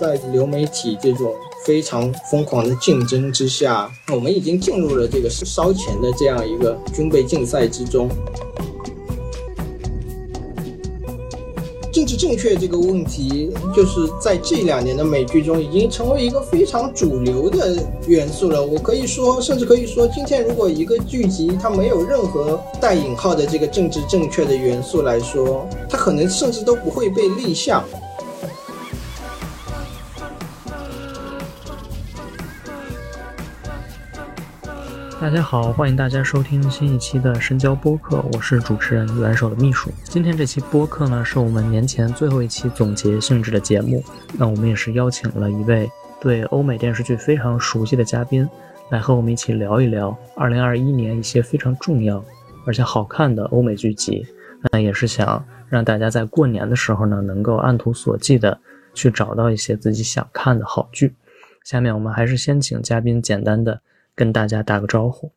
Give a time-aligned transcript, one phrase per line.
[0.00, 1.34] 在流媒体这种
[1.66, 8.08] 非常疯狂的竞争之下，我们已经进入了这个烧钱的这样一个军备竞赛之中。
[11.92, 17.76] 政治正确这个问题，就是在这两年的美剧中已经成为一个非常主流的
[18.06, 18.64] 元素了。
[18.64, 27.84] 我可以说，甚至可以说，今天如果一个剧集它没有任何带引号的这个政治正确的元素来说，它可能甚至都不会被立项。
[35.20, 39.90] 大家好，欢迎大家收听新一期的深交播客，我是主持人元首的秘书。
[40.02, 44.02] 今天这期播客呢，是我们年前最后一期总结性质的节目。
[44.38, 45.90] 那我们也是邀请了一位
[46.22, 48.48] 对欧美电视剧非常熟悉的嘉宾，
[48.88, 52.24] 来和我们一起聊一聊2021年一些非常重要
[52.66, 54.26] 而且好看的欧美剧集。
[54.72, 58.58] 那也是想让大家在过年的时候呢，能够按图索骥的
[58.94, 61.14] 去找到一些自己想看的好剧。
[61.62, 63.82] 下面我们还是先请嘉宾简单的。
[64.20, 65.32] 跟大家打个招呼，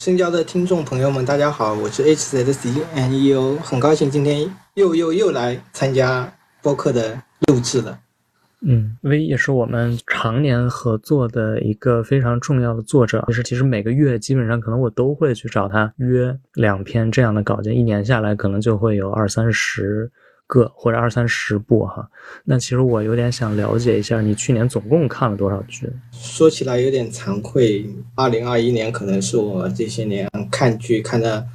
[0.00, 7.98] 深交的听众朋友们，大家好，我是 HZC NEO，很高兴今天又又又来参加播客的录制了。
[8.60, 20.12] 嗯，V 也是我们常年合作的一个非常重要的作者，就是其实每个月基本上可能我都会去找他约两篇这样的稿件，一年下来可能就会有二三十。
[20.48, 22.08] 个或者二三十部哈，
[22.44, 25.86] 那其实我有点想了解一下，你去年总共看了多少剧？
[26.10, 31.46] 说起来有点惭愧，二零二一年可能是我这些年看剧看的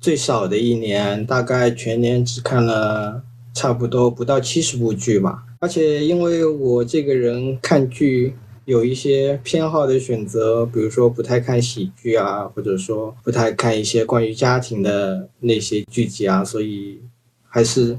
[0.00, 5.42] 最少的一年，大概全年只看了差不多不到七十部剧吧。
[5.58, 17.00] 而且因为我这个人看剧有一些偏好的选择，比如说不太看喜剧啊，或者说不太看一些关于家庭的那些剧集啊，所以
[17.48, 17.98] 还是。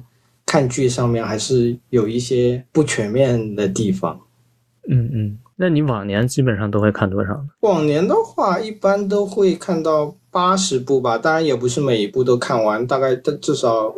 [0.54, 4.20] 看剧上面还是有一些不全面的地方，
[4.88, 7.48] 嗯嗯，那你往年基本上都会看多少呢？
[7.62, 13.92] 往年的话，一般都会看到八十部吧，当然也不是每一部都看完，大概至少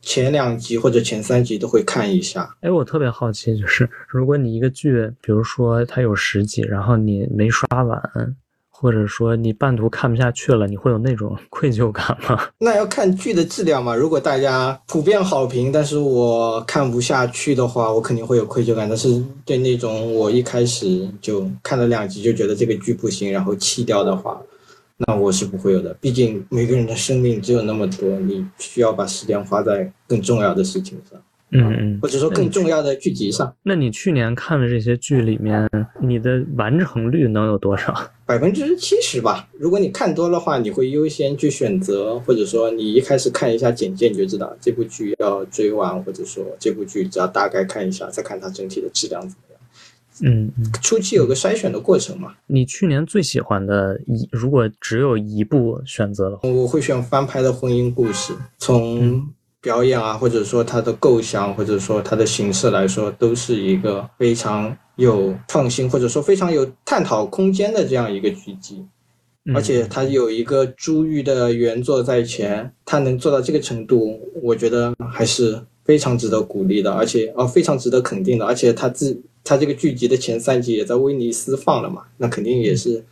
[0.00, 2.48] 前两集或者前三集都会看一下。
[2.62, 8.34] 哎，我特别好奇，就是如果你一个剧，比如说它有十集，然后你没刷完。
[8.80, 12.40] 或者说你半途看不下去了，你会有那种 愧疚感吗？
[12.58, 13.94] 那要看剧的质量嘛。
[13.94, 18.88] 如果大家普遍好评，但是我看不下去的话，我肯定会有愧疚感。
[18.88, 24.40] 但是对那种我一开始就看了两集就觉得这个剧不行，然后弃掉的话，
[24.96, 25.94] 那我是不会有的。
[26.00, 31.20] 毕竟每个人的生命只有那么多，你需要把时间花在更重要的事情上。
[31.52, 33.54] 嗯嗯，或者说更重要的剧集上。
[33.62, 35.68] 那你去年看的这些剧里面，
[36.00, 37.94] 你的完成率能有多少？
[38.24, 39.48] 百分之七十吧。
[39.58, 49.60] 如果你看多的话，你会优先去选择，或者说你一开始看一下简介，你就知道这部剧要追完，或者说这部剧只要大概看一下，再看它整体的质量怎么样。
[50.22, 52.34] 嗯嗯，初期有个筛选的过程嘛。
[52.46, 58.34] 你去年最喜欢的一，如果只有一部选择的话，我会选翻拍的婚姻故事。
[58.58, 59.26] 从
[59.62, 68.84] 表演啊，或者说它的构想，或者说它的形式来说，都是一个非常有创新，或者说非常有探讨空间的这样一个剧集。
[69.54, 78.46] 而且它有一个珠玉的原作在前，它能做到这个程度，我觉得还是非常值得鼓励的，而且哦非常值得肯定的。
[78.46, 83.04] 而且它自它这个剧集的前三集也在威尼斯放了嘛，那肯定也是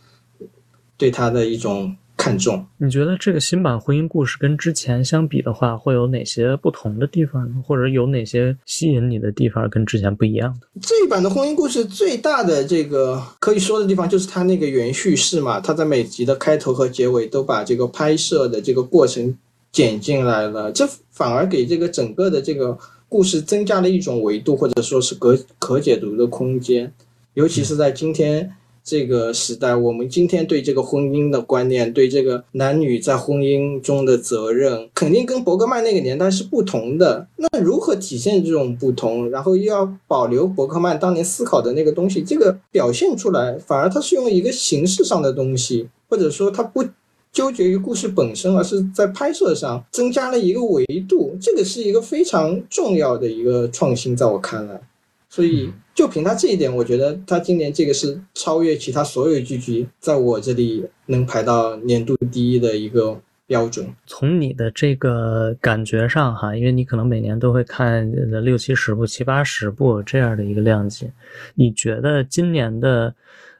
[0.97, 1.95] 对它的一种。
[2.19, 7.55] 看重，你觉得这个新版婚姻故事跟之前相比的话，会有哪些不同的地方呢？
[7.65, 10.67] 或者有哪些吸引你的地方跟之前不一样的？
[10.81, 19.33] 这一版的婚姻故事最大的这个可以说的地方，就是它那个原叙事嘛，它在每集的开头和结尾都把这个拍摄的这个过程
[19.71, 26.93] 剪进来了，这反而给这个整个的这个故事增加了一种维度，或者说是可可解读的空间，
[27.35, 28.51] 尤其是在今天。
[28.89, 37.27] 这个时代，我们今天对这个婚姻的观念，对这个男女在婚姻中的责任，肯定跟伯格曼那个年代是不同的。
[37.35, 39.29] 那如何体现这种不同？
[39.29, 46.83] 然后又要保留伯克曼当年思考的那个东西，这个表现出来，反而他是用一个形式上的东西，或者说他不
[47.31, 51.37] 纠结于故事本身，而是在拍摄上增加了一个维度。
[51.39, 54.81] 这个是一个非常重要的一个创新，在我看来。
[55.29, 55.69] 所以，
[55.99, 63.85] 就凭他这一点，我觉得他今年这个是超越其他所有剧集，在我这里能排到年度第一的一个标准。
[64.07, 68.09] 从你的这个感觉上，哈，因为你可能每年都会看
[68.45, 71.11] 六七十部、七八十部这样的一个量级，
[71.55, 73.13] 你觉得今年的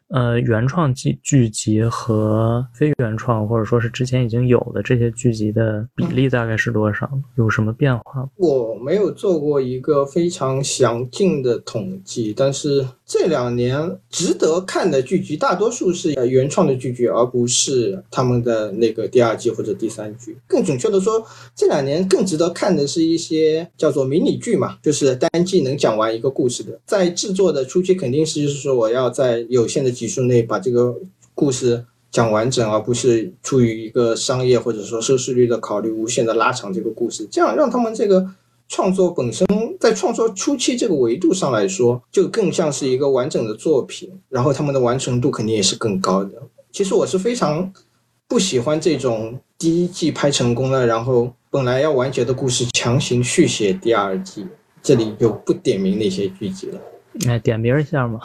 [0.10, 7.08] 呃，原创剧剧集和非原创，或者说是之前已经有的这些剧集的比例大概是多少？
[7.36, 8.28] 有什么变化？
[8.38, 20.34] 我没有做过一个非常详尽的统计，但是这两年值得看的剧集大多数是原创的剧集，而不是他们的那个第二季或者第三季。
[20.48, 21.22] 更准确的说，
[21.54, 26.80] 这两年更值得看的是一些叫做迷你剧嘛，就是单季能讲完一个故事的。
[26.86, 29.90] 在制作的初期，肯定是就是说我要在有限的。
[29.90, 30.96] 集数内把这个
[31.34, 38.30] 故事讲完整，而不是出于一个商业或者说收视率的考虑，无限的拉长这个故事，这样让他们这个
[38.70, 39.46] 创作本身
[39.80, 46.32] 在创作初期这个维度上来说，就更像是一个完整的作品，然后他们的完成度肯定也是更高的。
[46.72, 47.74] 其实我是非常
[48.28, 54.46] 不喜欢这种第一季拍成功了，然后本来要完结的故事强行续写第二季，
[54.84, 56.80] 这里就不点名那些剧集了。
[57.28, 58.20] 哎，点名一下嘛。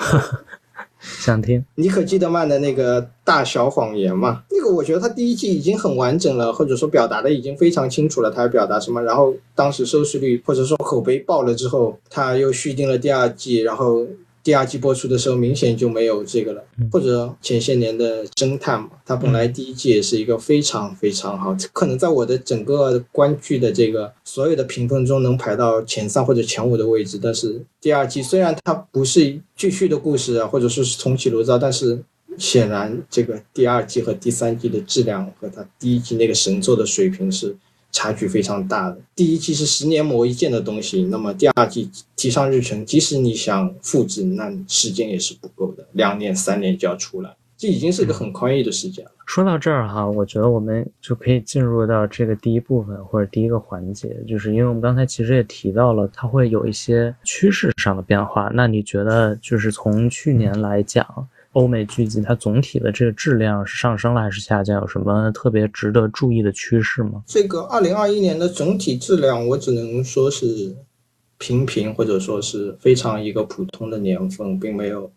[1.20, 4.42] 想听妮可基德曼的那个大小谎言嘛？
[4.50, 9.02] 那个我觉得他第一季已经很完整了，或者说表达的已经非常清楚了，他要表达什么。
[9.02, 14.06] 然后当时收视率或者说口碑爆了之后，他又续订了第二季，然后。
[14.44, 16.62] 第二季播出的时候，明显就没有这个了。
[16.92, 27.18] 或者前些年的侦探嘛，它本来第一季也是一个非常非常好，可能在我的整个观剧的这个所有的评分中能排到前三或者前五的位置。
[27.20, 31.98] 但是第二季虽然它不是继续的故事啊，或者说是重启炉灶，但是
[32.36, 37.56] 显然这个第二季和第三季的质量和它第一季那个神作的水平是。
[37.94, 38.98] 差距非常大的。
[39.14, 49.12] 第一季是十年磨一剑的东西，那么第二季提上日程，即使你想复制，那时间也是不够的，两年三年就要出来，这已经是个很宽裕的时间了。
[49.26, 58.50] 说到这儿哈，我觉得我们就可以进入到这个第一部分或者第一个环节，就是因为我们刚才其实也提到了，它会有一些趋势上的变化。
[58.52, 61.06] 那你觉得就是从去年来讲？
[61.54, 64.80] 欧美剧集它总体的这个质量是上升了还是下降？
[64.80, 67.22] 有什么特别值得注意的趋势吗？
[67.26, 70.74] 这个二零二一年的整体质量，我只能说是
[71.38, 75.12] 平平，或者说是非常一个普通的年份，并没有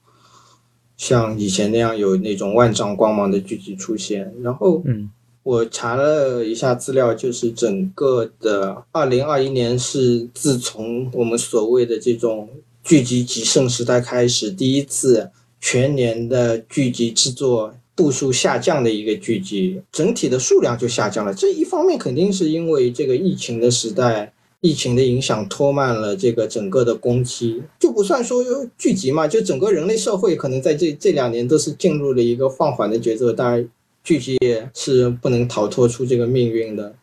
[0.96, 4.32] 像以前那样有那种万丈光芒的剧集出现。
[4.44, 5.10] 然后，嗯，
[5.42, 12.48] 我查了一下资料，就是整个的二零二一年是自从我们所谓的这种
[12.84, 15.32] 剧集极盛时代开始，第一次。
[15.60, 21.34] 全年的剧集制作部数下降的一个剧集，整体的数量就下降了。
[21.34, 24.32] 这一方面肯定是因为这个疫情的时代，
[24.62, 28.44] 疫情的影响拖慢了这个整个的工期，就不算说
[28.78, 33.34] 剧集嘛，就整个人类社会可能在这这两年都是进入了一个放缓的节奏。
[33.34, 33.68] 当然，
[34.04, 36.94] 剧集也是不能逃脱出这个命运的。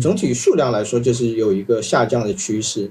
[0.00, 2.90] 整体数量来说，就是有一个下降的趋势。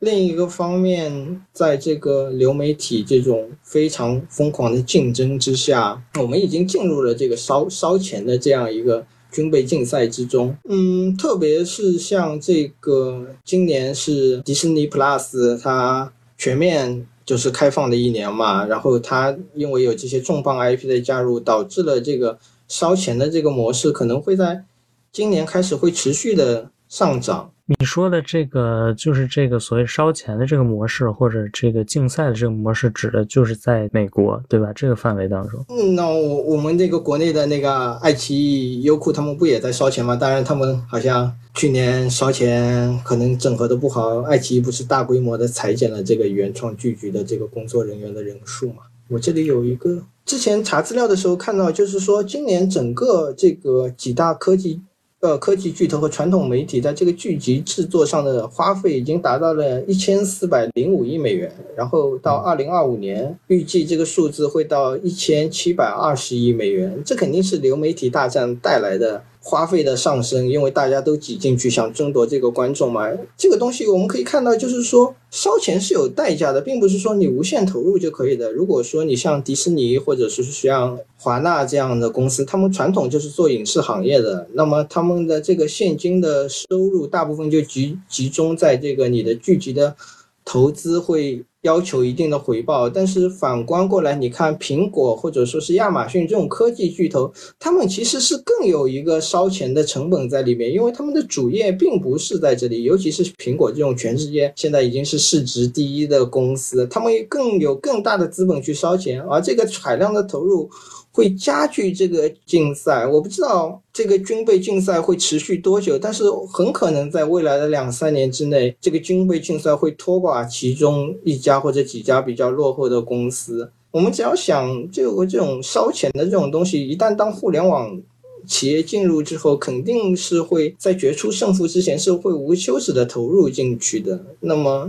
[0.00, 10.56] 另一个方面，在这个流媒体这种非常疯狂的竞争之下，我们已经进入了这个烧烧钱的这样一个军备竞赛之中。
[10.68, 24.62] 嗯，特别是像这个今年是迪士尼 Plus 它全面就是开放的一年嘛，然后它因为有这些重磅 IP 的加入，导致了这个烧钱的这个模式可能会在
[25.10, 27.50] 今年开始会持续的上涨。
[27.70, 34.72] 你说的这个就是这个所谓烧钱的这个模式，或者这个竞赛的这个模式，指的就是在美国，对吧？
[34.74, 35.62] 这个范围当中。
[35.68, 40.16] 嗯，那我我们这个国内的那个爱奇艺、优酷，他们不也在烧钱吗？
[40.16, 48.84] 当然，他们好像去年烧钱可能整合的不好，爱奇艺不是大规模的裁减了这个原创剧集的这个工作人员的人数嘛？
[49.08, 54.80] 我这里有一个，之前查资料的时候看到，就是说今年整个这个几大科技。
[55.20, 67.02] 呃，科技巨头和传统媒体在这个剧集制作上的花费已经达到了一千四百零五亿美元，然后到二零二五年，预计这个数字会到一千七百二十亿美元。
[67.04, 69.24] 这肯定是流媒体大战带来的。
[69.48, 73.08] 花费的上升，因为大家都挤进去想争夺这个观众嘛。
[73.34, 78.52] 这个东西我们可以看到，就是说烧钱是有代价的，并不是说你无限投入就可以的。
[78.52, 89.96] 如果说你像迪士尼或者是像华纳这样的公司，他们传统就是做影视行业的，那么他们的这个现金的收入大部分就集集中在这个你的剧集的
[90.44, 91.42] 投资会。
[91.68, 110.70] 要求一定的回报，但是反观过来，你看苹果或者说是亚马逊这种科技巨头，他们其实是更有一个烧钱的成本在里面，因为他们的主业并不是在这里，尤其是苹果这种全世界现在已经是市值第一的公司，他们更有更大的资本去烧钱，而这个海量的投入。
[111.18, 116.22] 会加剧这个竞赛，我不知道这个军备竞赛会持续多久，但是
[116.52, 123.68] 很可能在未来的两三年之内，这个军备竞赛会拖垮其中一家或者几家比较落后的公司。
[123.90, 128.00] 我们只要想，这个这种烧钱的这种东西，一旦当互联网
[128.46, 134.24] 企业进入之后，肯定是会在决出胜负之前是会无休止的投入进去的。
[134.38, 134.88] 那么，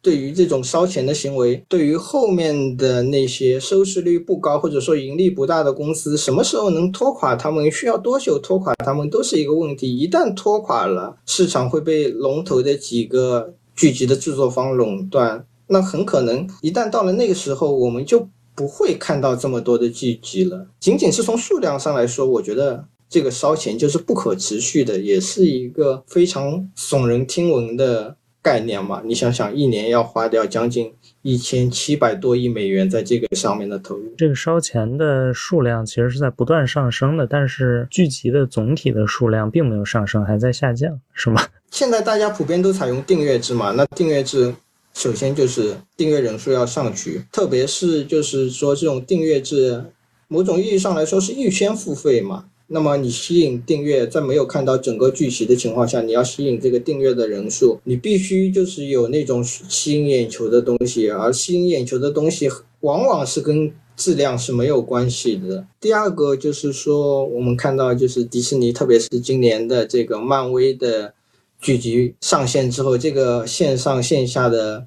[0.00, 9.96] 对于这种烧钱的行为，对于后面的那些收视率不高或者说盈利不大的公司，什么时候能拖垮他们，需要多久拖垮他们，都是一个问题。
[9.96, 15.44] 一旦拖垮了，市场会被龙头的几个聚集的制作方垄断。
[15.66, 20.66] 那很可能，一旦到了那个时候，我们就不会看到这么多的剧集了。
[20.80, 28.16] 仅仅是从数量上来说，我觉得这个烧钱就是不可持续的，也是一个非常耸人听闻的
[28.48, 29.02] 概念嘛。
[29.04, 30.90] 你想想，一年要花掉将近
[31.20, 41.42] 一千七百多亿美元在这个上面的投入，这个烧钱的数量其实是在不断上升的，但是聚集的总体的数量并没有上升，还在下降，是吗？
[41.70, 44.54] 现在大家普遍都采用订阅制嘛，那订阅制。
[44.94, 49.84] 首先就是订阅人数要上去，特别是就是说这种订阅制，
[50.26, 52.46] 某种意义上来说是预先付费嘛。
[52.68, 62.48] 那么你吸引订阅，在没有看到整个剧集的情况下，你要吸引这个订阅的人数，你必须就是有那种吸引眼球的东西，而吸引眼球的东西
[62.80, 65.66] 往往是跟质量是没有关系的。
[65.80, 71.14] 第二个就是说，我们看到就是迪士尼，特别是今年的这个漫威的。
[71.60, 74.86] 剧集上线之后，这个线上线下的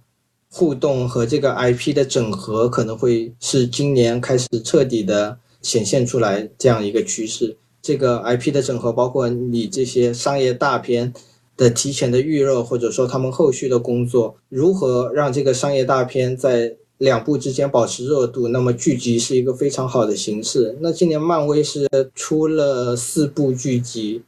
[0.50, 7.58] 互动和这个 IP 的整合，可能会是今年开始彻底的显现出来这样一个趋势。
[7.82, 11.14] 这个 IP 的整合，包括你这些商业大片
[11.58, 18.48] 的提前的预热，或者说他们后续的工作，如何让这个商业大片在两部之间保持热度？
[18.50, 20.78] 那么剧集是一个非常好的形式。
[20.82, 24.22] 那今年漫威是出了四部剧集。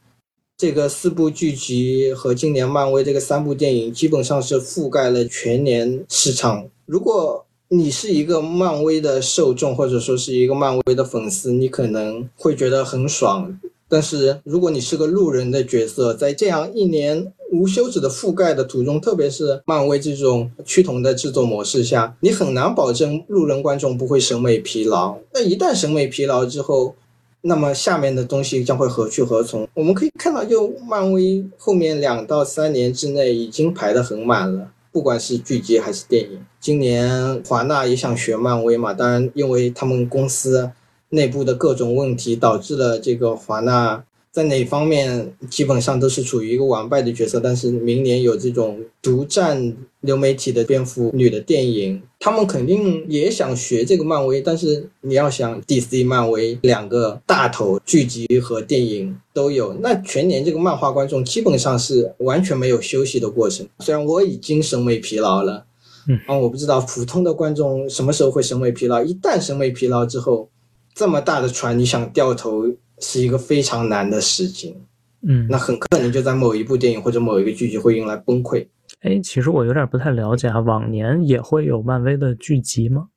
[0.56, 6.68] 这个四部剧集和今年漫威这个三部电影，基本上是覆盖了全年市场。
[6.86, 7.44] 如果
[7.76, 13.58] 你是一个漫威的受众，或者说是一个漫威的粉丝，你可能会觉得很爽。
[13.88, 25.16] 但是如果你是个路人的角色，在这样一年无休止的覆盖的途中，特别是漫威这种趋同的制作模式下，你很难保证路人观众不会审美疲劳。
[25.32, 26.94] 那一旦审美疲劳之后，
[27.40, 29.66] 那么下面的东西将会何去何从？
[29.74, 36.46] 我们可以看到，就漫威后面两到三年之内已经排得很满了，不管是剧集还是电影。
[36.60, 40.70] 今年华纳也想学漫威嘛，当然，因为他们公司
[41.08, 44.04] 内部的各种问题，导致了这个华纳。
[44.34, 54.40] 在哪方面基本上都是处于一个完败的角色，但是明年有这种独占流媒体的蝙蝠女的电影，他们肯定也想学这个漫威。
[54.40, 63.64] 但是你要想 DC、漫威两个大头剧集和电影都有，那全年这个漫画观众基本上是完全没有休息的过程。
[63.78, 65.64] 虽然我已经审美疲劳了，
[66.08, 69.00] 嗯，啊，我不知道普通的观众什么时候会审美疲劳。
[69.00, 70.48] 一旦审美疲劳之后，
[70.92, 72.64] 这么大的船，你想掉头？
[72.98, 74.76] 是一个非常难的事情，
[75.22, 78.66] 嗯，那很可能就在某一部电影或者某一个剧集会用来崩溃。
[79.00, 83.08] 哎，其实我有点不太了解啊，往年也会有漫威的剧集吗？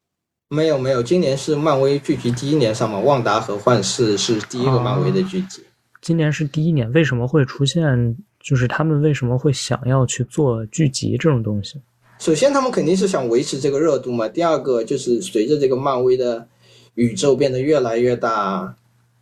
[0.49, 5.61] 没有没有，今年是漫威剧集第一年上嘛，旺达和幻视是第一个漫威的剧集。
[6.01, 8.15] 今年是第一年，为什么会出现？
[8.39, 11.81] 就是他们为什么会想要去做剧集这种东西？
[12.17, 14.27] 首先，他们肯定是想维持这个热度嘛。
[14.27, 16.47] 第二个就是随着这个漫威的
[16.95, 18.75] 宇宙变得越来越大。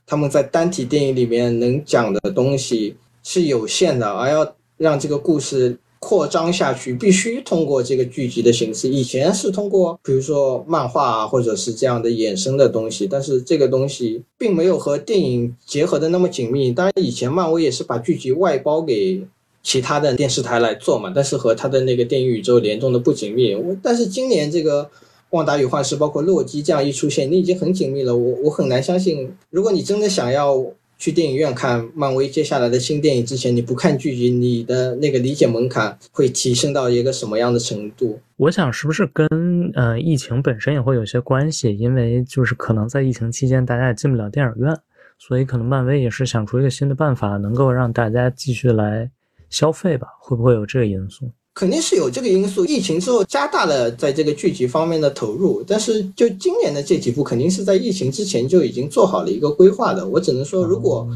[0.08, 8.88] 他们在单体电影里面能讲的东西是有限的，而要让这个故事扩张下去，必须通过这个剧集的形式。
[8.88, 16.72] 以前是通过，比如说漫画啊，或者是这样的衍生的东西，但是这个东西并没有和电影结合的那么紧密。
[16.72, 19.26] 当然，以前漫威也是把剧集外包给
[19.64, 23.58] 其他的电视台来做嘛，但是和他的那个电影宇宙联动的不紧密。
[23.82, 24.90] 但是今年这个。
[25.36, 28.16] 旺达与幻视，包括洛基这样一出现，你已经很紧密了。
[28.16, 30.66] 我我很难相信，如果你真的想要
[30.98, 38.18] 去电影院看漫威接下来的新电影之前，你不看剧集，你的那个理解门槛会提升到一个什么样的程度？
[38.38, 39.28] 我想是不是跟
[39.76, 41.78] 呃疫情本身也会有些关系？
[41.78, 44.74] 因为就是可能在疫情期间大家也进不了电影院，
[45.20, 49.12] 所以可能漫威也是想出一个新的办法，能够让大家继续来
[49.50, 50.08] 消费吧？
[50.22, 51.30] 会不会有这个因素？
[51.56, 60.06] 肯定是有这个因素，疫情之后加大了在这个剧集方面的投入，但是就今年的这几部肯定是在疫情之前就已经做好了一个规划的。
[60.06, 61.08] 我只能说，如果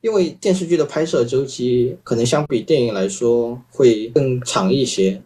[0.00, 5.22] 因为电视剧的拍摄周期可能相比电影来说会更长一些，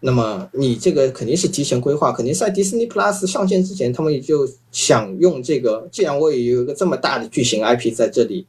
[0.00, 5.88] 那么你这个肯定是提前规划，肯定在迪士尼 Plus 上线之前，他们也就想用这个。
[5.92, 8.44] 既然我也有一个这么大的巨型 IP 在这里。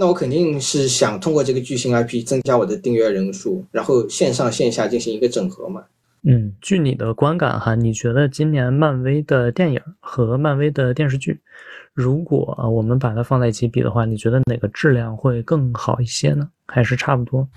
[0.00, 5.82] 那我肯定是想通过这个巨星 IP 增加我的订阅人数，然后线上线下进行一个整合嘛。
[6.22, 11.40] 嗯，据你的观感哈，你觉得今年漫威的电影和漫威的电视剧，
[11.92, 16.48] 如果我们把它放在一起比的话，你觉得哪个质量会更好一些呢？
[16.66, 17.48] 还是差不多？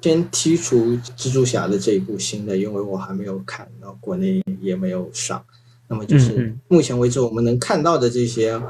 [0.00, 5.44] 先剔除蜘蛛侠的这一部新的，因为我还没有看，然后国内也没有上。
[5.88, 8.60] 那么就是目前为止我们能看到的这些，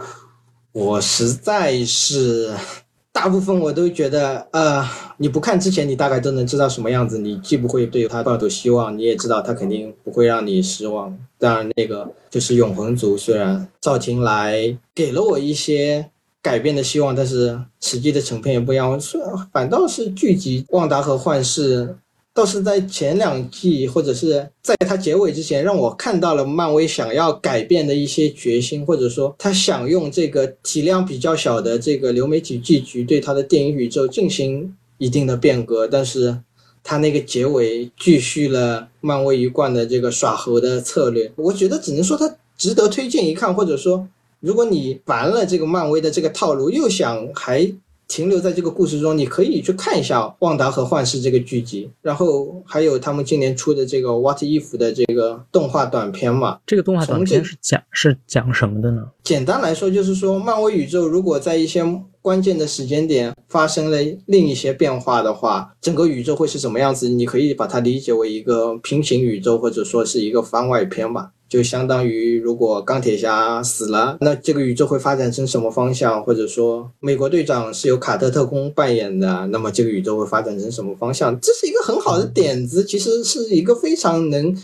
[0.72, 2.54] 我实在是。
[3.10, 7.18] 大部分我都觉得，呃，你不看之前，你大概都能知道什么样子。
[7.18, 11.18] 你既不会对他抱有希望，你也知道他肯定不会让你失望。
[11.36, 16.08] 当然，那个就是永恒族，虽然赵婷来给了我一些
[16.40, 19.00] 改变的希望，但是实际的成片也不一样。
[19.00, 19.18] 是
[19.52, 21.86] 反倒是剧集《旺达和幻视》。
[22.38, 35.88] 倒是在前两季，或者是在它结尾之前，让我看到了漫威想要改变的一些决心，或者说他想用这个体量比较小的这个流媒体剧集对他的电影宇宙进行一定的变革。
[35.88, 36.38] 但是，
[36.84, 41.32] 他那个结尾继续了漫威一贯的这个耍猴的策略。
[41.34, 44.06] 我觉得只能说他值得推荐一看，或者说，
[44.38, 47.68] 如果你烦了这个漫威的这个套路，又想还。
[48.08, 56.58] 停留在这个故事中，你可以去看一下《旺达和幻视》这个剧集，然后还有他们今年出的这个《What If》的这个动画短片嘛。
[56.66, 59.02] 这个动画短片是讲是讲什么的呢？
[59.22, 61.84] 简单来说，就是说漫威宇宙如果在一些
[62.22, 67.10] 关键的时间点发生了另一些变化的话，整个宇宙会是什么样子？
[67.10, 71.32] 你可以把它理解为一个平行宇宙，或者说是一个番外篇吧。
[71.48, 76.22] 就相当于，如果钢铁侠死了，那这个宇宙会发展成什么方向？
[76.22, 81.38] 或者说，美国队长是由卡特特工扮演的，那么这个宇宙会发展成什么方向？
[81.40, 84.54] 这是一个很好的点子，其实是一个非常能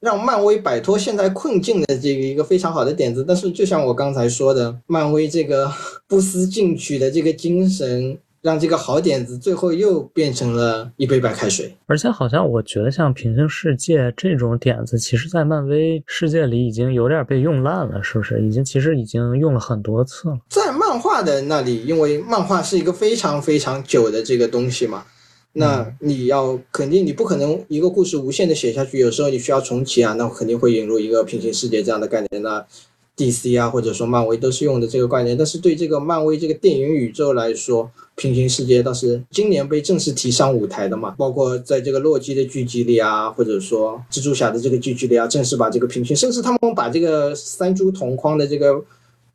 [0.00, 3.24] 让漫威摆脱现在困境的这个一个非常好的点子。
[3.26, 5.70] 但是，就像我刚才说的，漫威这个
[6.08, 8.18] 不思进取的这个精神。
[8.44, 18.42] 让这个好点子最后又变成了一杯白开水，而且好像我觉得像平行世界这种点子，其实在漫威世界里已经有点被用烂了，是不是？
[18.46, 20.38] 已经其实已经用了很多次了。
[20.50, 25.06] 在漫画的那里，因为漫画是一个非常非常久的这个东西嘛，
[25.54, 32.42] 那你要肯定你不可能一个故事无限的写下去，有时候你需要重启啊，那肯定会引入一个平行世界这样的概念。
[32.42, 32.66] 那
[33.16, 37.90] DC 啊，或者说漫威都是用的这个概念，但是对这个漫威这个电影宇宙来说。
[38.16, 48.80] 平行世界倒是今年被正式提上舞台的嘛，包括在这个洛基的剧集里啊，或者说蜘蛛侠的这个剧集里啊，正式把这个平行，甚至他们把这个三株同框的这个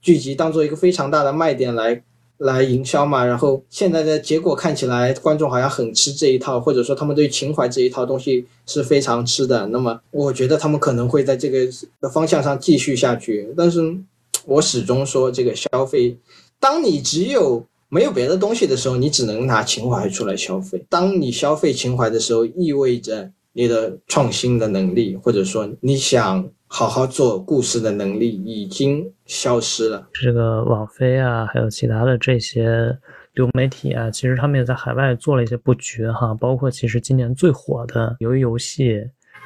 [0.02, 2.02] 剧集当做一个非常大的卖点来
[2.40, 3.24] 来营销嘛。
[3.24, 9.68] 然后现在的结果看起来，观众好像很吃这一套，或者说他们对情怀这一套东西是非常吃的。
[9.68, 11.70] 那么我觉得他们可能会在这个
[12.12, 13.54] 方向上继续下去。
[13.56, 13.96] 但是
[14.46, 16.18] 我始终说，这个消费，
[16.60, 20.84] 当你只有没有别的东西的时候，你只能拿情怀出来消费。
[20.90, 30.08] 当你消费情怀的时候，意味着你的创新的能力，或者说你想好好做故事的能力已经消失了。
[30.14, 32.96] 这个网飞啊，还有其他的这些
[33.34, 36.34] 流媒体啊，其实他们也在海外做了一些布局哈。
[36.36, 38.92] 包括其实今年最火的《鱿鱼游戏》，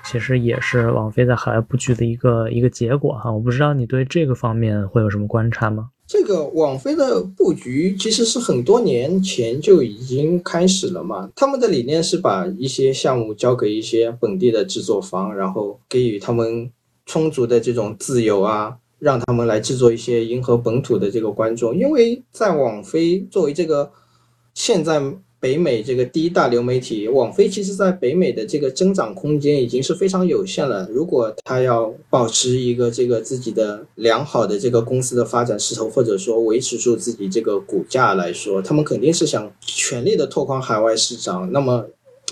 [0.04, 3.32] 其实也是网飞在海外布局的一个一个结果哈。
[3.32, 5.90] 我不知道你对这个方面会有什么观察吗？
[6.06, 11.32] 这个网飞的布局其实是很多年前就已经开始了嘛。
[11.34, 16.70] 他们的理念是把一些项目交给一些本地的制作方，然后给予他们
[17.06, 21.76] 充足的这种自由啊，让他们来制作一些迎合本土的这个观众。
[21.78, 23.92] 因为在网飞作为这个
[24.54, 25.02] 现在。
[25.44, 30.88] 北美这个第一大流媒体网飞，其实在北美的这个增长空间已经是非常有限了。
[30.90, 41.52] 如果它要保持一个这个自己的良好的这个公司的发展势头，或者说维持住自己这个股价来说，他们肯定是想全力的拓宽海外市场。
[41.52, 41.88] 那么，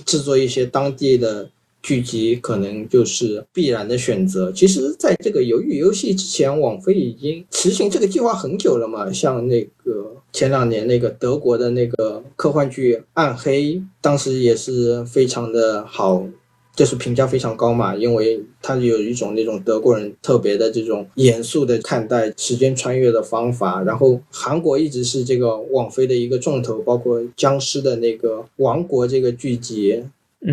[0.06, 1.50] 制作一些当地的
[1.82, 4.52] 剧集，可能就是必然的选择。
[4.52, 10.18] 其实，在这个《鱿鱼游戏》之前，网飞已经实行这个计划很久了嘛，像那个。
[10.34, 16.26] 前两年那个德国的那个科幻剧《暗黑》，当时也是非常的好，
[16.74, 23.84] 就是评价非常高嘛，因为它有一种那种德国人特别的这种严肃的看待时间穿越的方法。
[23.84, 30.02] 然后韩国一直是这个网飞的一个重头，包括僵尸的那个《王国》这个剧集。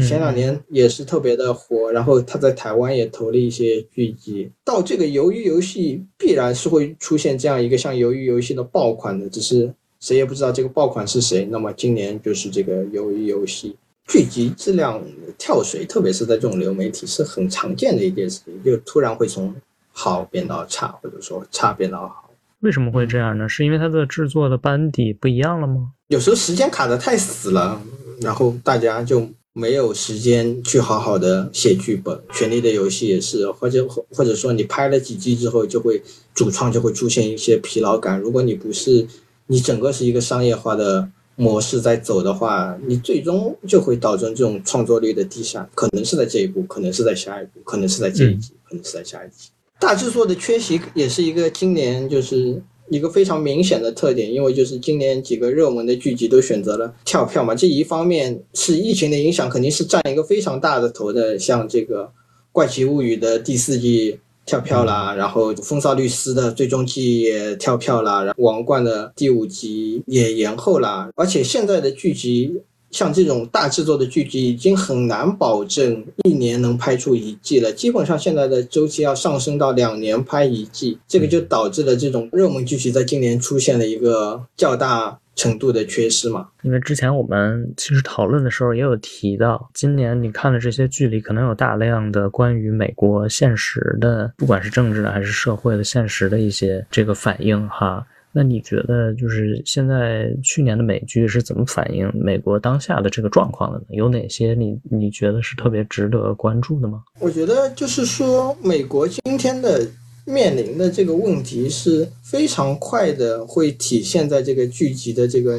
[0.07, 4.51] 前两年也是特别的火，然后他在台湾也投了一些剧集。
[4.63, 11.47] 到这个鱿鱼游戏必然是会出现这样一个像鱿鱼游戏的爆款的，只是谁也不知道这个爆款是谁。
[11.51, 13.75] 那么今年就是这个鱿鱼游戏
[14.07, 15.03] 剧集质量
[15.39, 19.55] 跳水，特别是在这种流媒体是很常见的一件事情，就突然会从
[19.91, 22.31] 好变到差，或者说差变到好。
[22.61, 23.49] 为什么会这样呢？
[23.49, 25.93] 是因为它的制作的班底不一样了吗？
[26.09, 27.81] 有时候时间卡的太死了，
[28.21, 29.27] 然后大家就。
[29.59, 36.01] 没有时间去好好的写剧本，《权力的游戏》也是，或者或者说你拍了几季之后，就会
[36.33, 38.21] 主创就会出现一些疲劳感。
[38.21, 39.05] 如果你不是
[39.49, 49.49] 你整个是一个商业化的模式在走的话，你最终就会导致这种创作力的低下，可能是在这一步，可能是在下一步，可能是在这一季，可能是在下一季。
[49.81, 57.55] 大制作的缺席也是一个今年就是一个非常明显的特点，因为就是今年几个热门的剧集都选择了跳票嘛。
[57.55, 62.05] 这一方面是疫情的影响，肯定是占一个非常大的头的，像这个
[62.53, 72.61] 《怪奇物语》的第四季跳票啦，然后《风骚律师》的最终季也跳票啦，然后《王冠》的第五集也延后啦，而且现在的剧集。
[72.91, 86.49] 像这种大制作的剧集已经很难保证一年能拍出一季了，基本上现在的周期要上升到两年拍一季，这个就导致了这种热门剧集在今年出现了一个较大程度的缺失嘛。
[86.63, 98.07] 因为之前我们其实讨论的时候也有提到，今年你看的这些剧里可能有大量的关于美国现实的，不管是政治的还是社会的现实的一些这个反应哈。
[98.41, 103.85] 那你觉得，就是现在去年的美剧是怎么反映美国当下的这个状况的呢？
[103.89, 107.03] 有哪些你你觉得是特别值得关注的吗？
[107.19, 109.85] 我觉得就是说，美国今天的
[110.25, 115.59] 面临的这个问题是非常快的，会体现在这个剧集的这个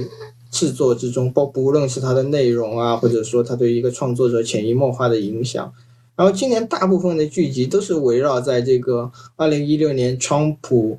[0.50, 5.70] 制作之中，包不论是它的内容啊，或者说它对一个创作者潜移默化的影响。
[6.16, 10.98] 然后今年大部分的剧集都是围绕在这个二零一六年川普。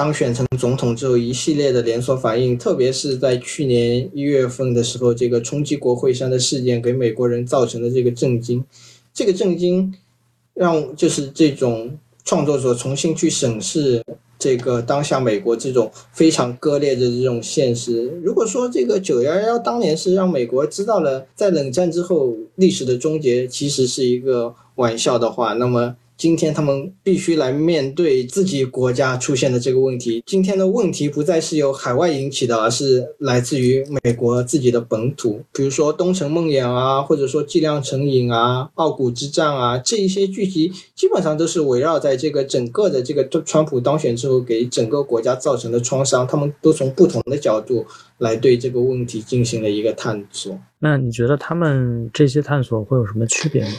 [0.00, 8.64] 当选成总统之后，一系列的连锁反应，特别是在去年一月份的时候，这个冲击国会山的事件给美国人造成的这个震惊，
[9.12, 9.94] 这个震惊
[10.54, 14.02] 让就是这种创作者重新去审视
[14.38, 18.18] 这个当下美国这种非常割裂的这种现实。
[18.24, 25.96] 如果说这个九幺幺当年是让美国知道了在冷战之后历史的终结其实是一个玩笑的话，那么。
[26.20, 30.22] 今天他们必须来面对自己国家出现的这个问题。
[30.26, 35.40] 今天的问题不再是由海外引起的，而是来自于美国自己的本土。
[35.54, 47.86] 比如说《东城梦魇》啊，或者说《剂量成瘾》啊，《傲骨之战》啊，这一些剧集基本上都是围绕在这个整个的这个川普当选之后给整个国家造成的创伤，他们都从不同的角度
[48.18, 50.60] 来对这个问题进行了一个探索。
[50.80, 53.70] 那你觉得他们这些探索会有什么区别呢？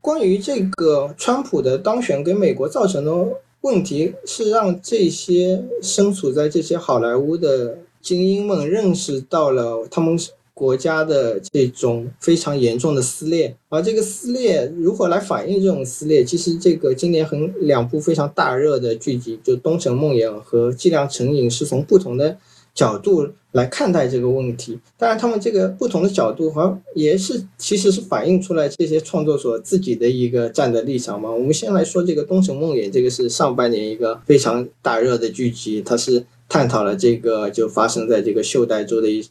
[0.00, 3.12] 关于这个川普的当选给美国造成的
[3.60, 10.18] 问题，是让这些身处在这些好莱坞的精英们认识到了他们
[10.54, 16.24] 国家的这种非常严重的撕裂，而这个撕裂如何来反映这种撕裂？
[16.24, 22.36] 其实这个今年很两部非常大热的剧集，就《东城梦魇》和《剂量成瘾》，是从不同的。
[22.74, 31.30] 角度来看待这个问题，当然，他们这个不同的角度，好像也是其实是反映出来这些创作者自己的一个站的立场嘛。
[31.30, 39.24] 我们先来说这个《东城梦魇》，这个是上半年一个非常大热的剧集，它是探讨了这个就发生在这个袖带州的一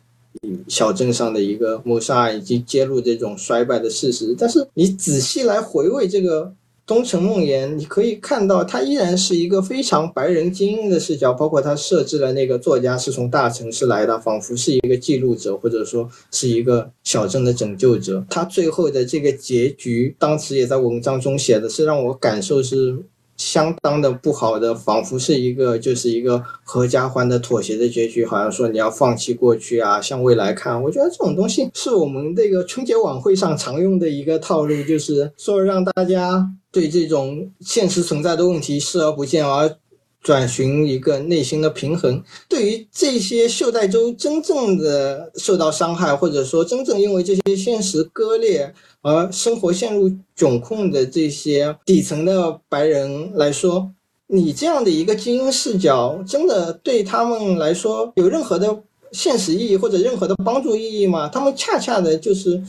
[0.68, 4.36] 小镇上的一个谋杀案，以及揭露这种衰败的事实。
[4.38, 6.44] 但是你仔细来回味这个。
[6.90, 18.26] 《东城梦魇》，你可以看到，它依然是一个非常白人精英的视角，包括它设置了那个作家是从大城市来的，仿佛是一个记录者，或者说是一个小镇的拯救者。
[18.28, 23.04] 他最后的这个结局，当时也在文章中写的是让我感受是。
[23.40, 30.84] 相当的不好的，仿佛是一个就是一个合家欢的妥协的结局，好像说你要放弃过去啊，向未来看。
[30.84, 39.74] 我觉得这种东西是我们这个春节晚会上常用的一个套路，就是说让大家对这种现实存在的问题视而不见，而
[40.22, 42.24] 转寻一个内心的平衡。
[42.48, 48.74] 对于这些袖带州真正的受到伤害，或者说真正因为这些现实割裂。
[49.02, 53.90] 而生活陷入窘困的这些底层的白人来说，
[54.28, 61.30] 你这样的一个精英视角，真的对他们来说有任何的现实意义或者任何的帮助意义吗？
[61.30, 62.62] 他们恰恰的就是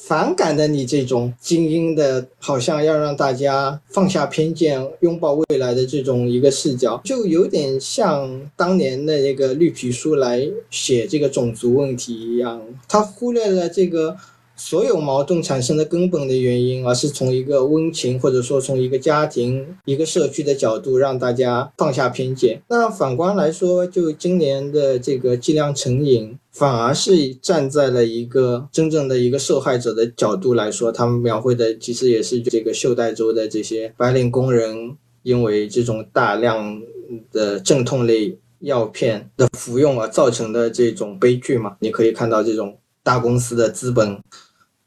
[0.00, 14.16] 反感的你这种精英的，好像要让大家放下偏见、拥抱未来的这种一个视角，就有点像当年的那个绿皮书来写这个种族问题一样，他忽略了这个。
[14.58, 22.60] 所有矛盾产生的根本的原因，而是从一个温情或者说从一个家庭、一个社区的角度，让大家放下偏见。
[22.68, 36.82] 那反观来说，就今年的这个剂量成瘾，反而是站在了一个真正的一个受害者的角度来说，他们描绘的其实也是这个袖带州的这些白领工人，因为这种大量
[37.30, 41.76] 的镇痛类药片的服用而造成的这种悲剧嘛。
[41.78, 44.18] 你可以看到这种大公司的资本。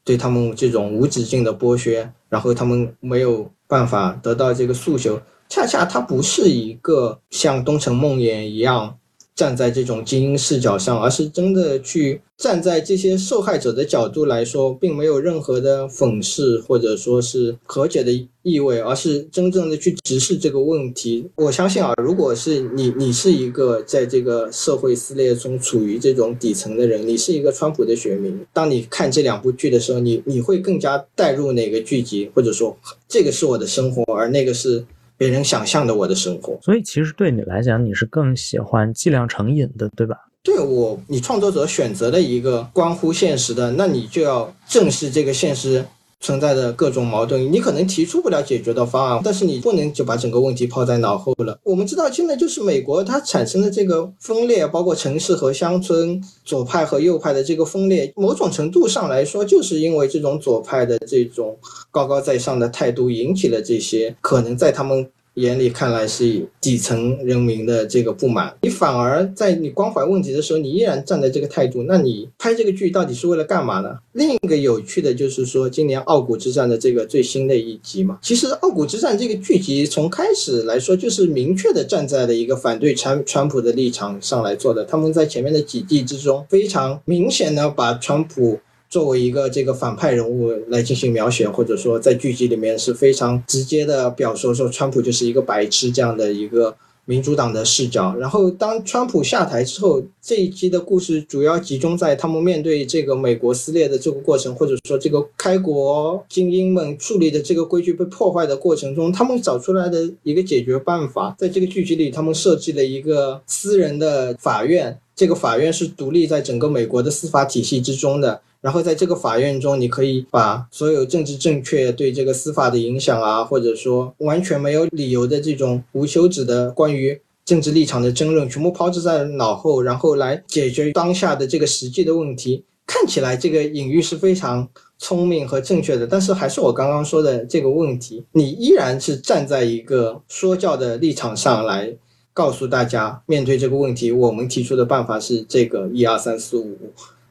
[0.04, 5.22] 对他们这种无止境的剥削，然后他们没有办法得到这个诉求。
[5.50, 8.98] 恰恰它不是一个像东城梦魇一样。
[9.42, 18.12] 站在这种精英视角上，而是真的去站在这些受害者的角度来说，并没有任何的讽刺或者说是和解的
[18.44, 21.28] 意味，而是真正的去直视这个问题。
[21.34, 32.78] 我相信啊，如果是你，你是一个在这个社会撕裂中处于这种底层的人，你是一个川普的选民，当你看这两部剧的时候，你你会更加带入哪个剧集，或者说
[33.08, 34.86] 这个是我的生活，而那个是。
[35.22, 40.18] 别人想象的我的生活，所以其实对你来讲，你是更喜欢剂量成瘾的，对吧？
[40.42, 45.86] 对我，你创作者选择了一个关乎现实的，那你就要正视这个现实
[46.22, 47.52] 存在的各种矛盾。
[47.52, 51.60] 你可能提出不了解决的方案，但是你不能就把整个问题抛在脑后了。
[51.64, 61.58] 我们知道，现在就是美国它产生的这个分裂，包括城市和乡村、左派和右派的这个分裂，某种程度上来说，就是因为这种左派的这种
[61.90, 65.10] 高高在上的态度，引起了这些可能在他们。
[65.36, 73.98] 眼里看来是底层人民的这个不满，你反而在你关怀问题的时候，你依然站在这个态度，那你拍这个剧到底是为了干嘛呢？
[74.12, 88.60] 另一个有趣的就是说，今年《傲骨之战》的这个最新的一集嘛，其实《傲骨之战》这个剧集从开始来说就是明确的站在了一个反对川川普的立场上来做的，他们在前面的几季之中非常明显的把川普。
[88.92, 96.76] 作为一个这个反派人物来进行描写，或者说在剧集里面是非常直接的表述说川普就是一个白痴这样的一个
[97.06, 98.14] 民主党的视角。
[98.18, 111.34] 然后当川普下台之后，这一集的故事主要集中在他们面对这个美国撕裂的这个过程，或者说这个开国精英们树立的这个规矩被破坏的过程中，他们找出来的一个解决办法。
[111.40, 118.42] 在这个剧集里，他们设计了一个私人的法院，这个法院是独立在整个美国的司法体系之中的。
[118.62, 132.64] 然后在这个法院中，你可以把所有政治正确对这个司法的影响啊，或者说完全没有理由的这种无休止的关于政治立场的争论，全部抛掷在脑后，然后来解决当下的这个实际的问题。
[132.86, 134.68] 看起来这个隐喻是非常
[135.00, 141.96] 聪明和正确的，但是还是我刚刚说的这个问题，你依然是站在一个说教的立场上来
[142.34, 146.78] 告诉大家，面对这个问题，我们提出的办法是这个一二三四五。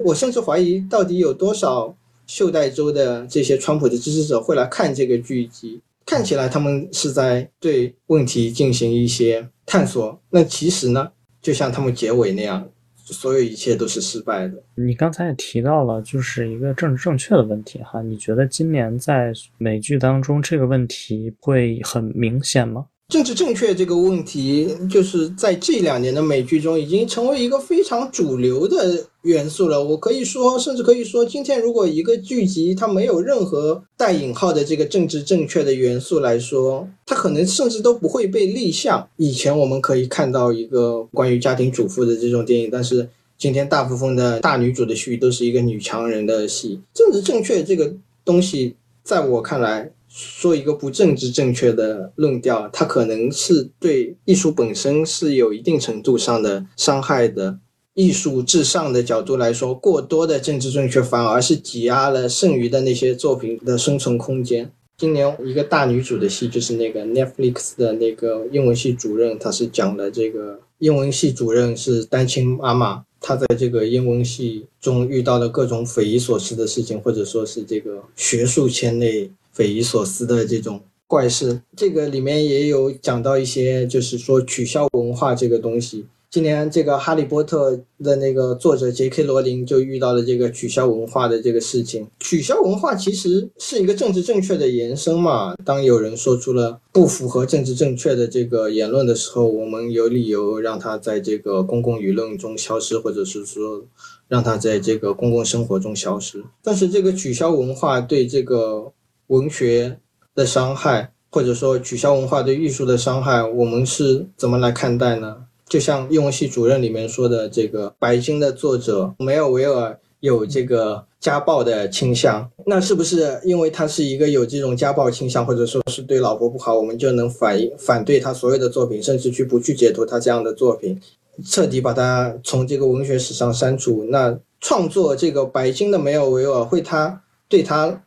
[0.04, 1.94] 我甚至怀疑，到底有多少
[2.26, 5.80] 袖带州的这些川普的支持者会来看这个剧集？
[6.06, 10.20] 看起来他们是在对问题进行一些探索。
[10.30, 12.68] 那其实呢，就像他们结尾那样，
[13.04, 14.54] 所有一切都是失败的。
[14.74, 18.02] 你刚才也提到了，就是一个政治正确的问题哈。
[18.02, 22.86] 你觉得今年在美剧当中这个问题会很明显吗？
[23.10, 29.82] 政治正确这个问题，就是在这两年的美剧中已经成为一个非常主流的元素了。
[29.82, 39.08] 我可以说，甚至可以说，今天如果一个剧集它没有任何带引号的这个政治正确的元素来说，它可能甚至都不会被立项。
[39.16, 46.78] 以前我们可以看到一个关于家庭主妇的这种电影，但是今天大部分的大女主的戏都是一个女强人的戏。
[46.94, 47.92] 政治正确这个
[48.24, 49.90] 东西，在我看来。
[50.20, 57.58] 说一个不政治正确的论调，它可能是对艺术本身是有一定程度上的伤害的。
[57.94, 64.70] 艺术至上的角度来说，过多的政治正确反而是挤压了剩余的那些作品的生存空间。
[64.96, 79.30] 今年一个大女主的戏就是那个 Netflix 的那个英文系主任，他是讲了这个英文系主任是单亲妈妈，她在这个英文系中遇到了各种匪夷所思的事情，或者说是这个学术圈内。
[79.60, 86.06] 匪夷所思的这种怪事，这个里面也有讲到一些，就是说取消文化这个东西。
[86.30, 92.06] 今年这个《哈利波特》的那个作者杰克罗琳就遇到了这个取消文化的这个事情。
[92.20, 95.54] 取消文化其实是一个政治正确的延伸嘛。
[95.62, 103.84] 当有人说出了不符合政治正确的这个言论的时候，我们有理由让他在这个公共舆论中消失，或者是说
[104.26, 106.42] 让他在这个公共生活中消失。
[106.62, 108.92] 但是这个取消文化对这个。
[109.30, 109.96] 文学
[110.34, 115.36] 的伤害，或者说取消文化对艺术的伤害，我们是怎么来看待呢？
[115.68, 131.00] 就像英文系主任里面说的，这个《白金》的作者梅尔维尔有这个家暴的倾向，那是不是因为他是一个有这种家暴倾向，或者说是对老婆不好，我们就能反反对他所有的作品，甚至去不去解读他这样的作品，
[131.46, 134.04] 彻底把他从这个文学史上删除？
[134.10, 138.02] 那创作这个《白金》的梅尔维尔会他对他？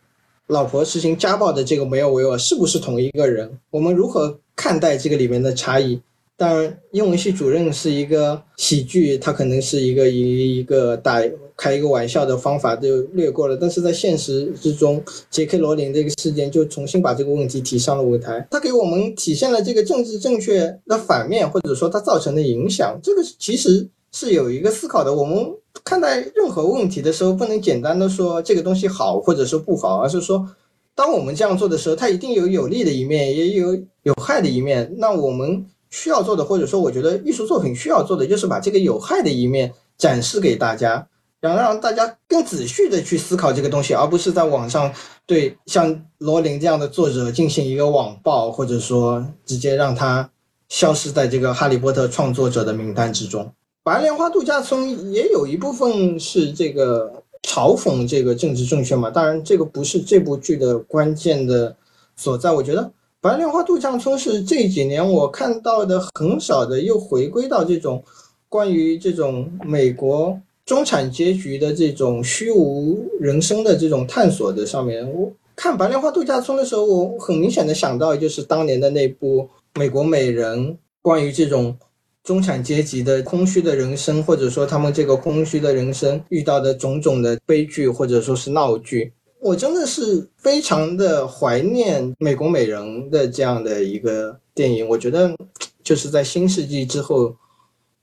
[0.48, 3.60] 老婆实行家暴的这个梅尔维尔是不是同一个人？
[3.72, 6.02] 我们如何看待这个里面的差异？
[6.36, 11.22] 当然，英文系主任是一个喜剧，他可能是一个以一个打
[11.56, 13.56] 开一个玩笑的方法就略过了。
[13.56, 23.00] 但是在现实之中，杰克罗琳这个事件就重新把这个问题提上了舞台，他给我们体现了这个政治正确的反面，或者说它造成的影响。
[23.02, 25.14] 这个其实是有一个思考的。
[25.14, 25.38] 我们
[25.84, 30.48] 看待任何问题的时候，不能简单的说这个东西好或者是不好，而是说，
[30.96, 34.94] 当我们这样做的时候，它一定有有利的一面，也有有害的一面。
[34.98, 35.66] 那我们。
[35.96, 41.08] 需要做的，或者说我觉得艺术作品需要做的，就是把这个有害的一面展示给大家，
[41.40, 44.92] 然后让大家更仔细的去思考这个东西，而不是在网上
[45.28, 50.28] 对像罗琳这样的作者进行一个网暴，或者说直接让他
[50.68, 53.54] 消失在这个哈利波特创作者的名单之中。
[53.84, 61.76] 白莲花度假村也有一部分是这个嘲讽这个政治正确嘛，当然这个不是这部剧的关键的
[62.16, 62.92] 所在，我觉得。
[63.20, 68.04] 白莲花度假村是这几年我看到的很少的，又回归到这种
[68.50, 75.10] 关于这种美国中产阶级的这种虚无人生的这种探索的上面。
[75.14, 79.42] 我看白莲花度假村的时候，我很明显的想到就是当年的那部
[79.80, 80.68] 《美国美人》，
[81.02, 81.78] 关于这种
[82.24, 89.12] 中产阶级的空虚的人生，或者说他们这个空虚的人生遇到的种种的悲剧或者说是闹剧。
[89.42, 94.88] 我真的是非常的怀念《美国美人》的这样的一个电影。
[94.88, 95.36] 我觉得
[95.84, 97.36] 就是在新世纪之后，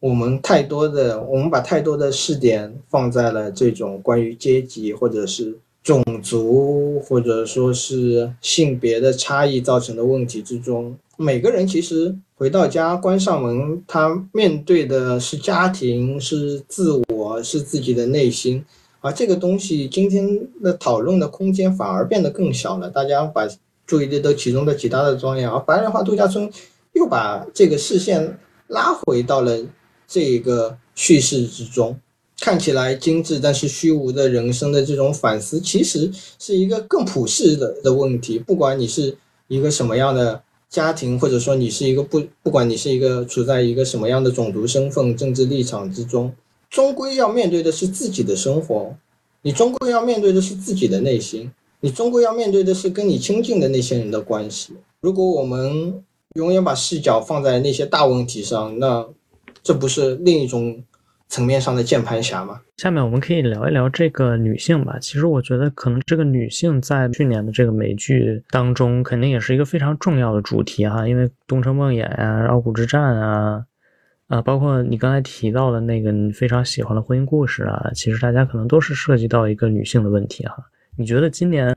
[0.00, 10.94] 我们太多的我们把太多的视点放在了这种关于阶级或者是种族或者说是性别的差异造成的问题之中。
[11.16, 18.64] 每个人其实回到家关上门，他面对的是家庭，是自我，是自己的内心。
[19.03, 23.46] 而这个东西今天的讨论的空间反而变得更小了，大家把
[23.87, 26.50] 注意力都集中在其他的庄园，而白莲花度假村
[26.94, 29.59] 又把这个视线拉回到了
[30.09, 32.00] 这个叙事之中，
[32.40, 38.38] 看起来精致但是虚无的人生的这种反思，其实是一个更普世的的问题。
[38.38, 46.33] 不管你是一个什么样的家庭，或者说你是一个不，不管你是一个处在一个什么样的种族身份、政治立场之中。
[46.70, 48.94] 终归要面对的是自己的生活，
[49.42, 54.74] 你终归要面对的是自己的内心，你终归要面对的是跟你亲近的那些人的关系。
[55.00, 56.04] 如果我们
[56.37, 59.04] 永远把视角放在那些大问题上，那
[59.64, 60.80] 这不是另一种
[61.30, 62.60] 层面上的键盘侠吗？
[62.76, 64.98] 下面我们可以聊一聊这个女性吧。
[65.00, 73.64] 其实我觉得，可能这个女性在去年的这个美剧当中，肯定也是一个非常重要的主题哈，因为《东城梦魇》啊，《傲骨之战》啊。
[74.26, 80.56] 啊，包括你刚才提到的那个你非常喜欢的婚姻故事啊，其实大家可能都是涉及到一个女性的问题哈。
[80.96, 81.72] 你觉得今年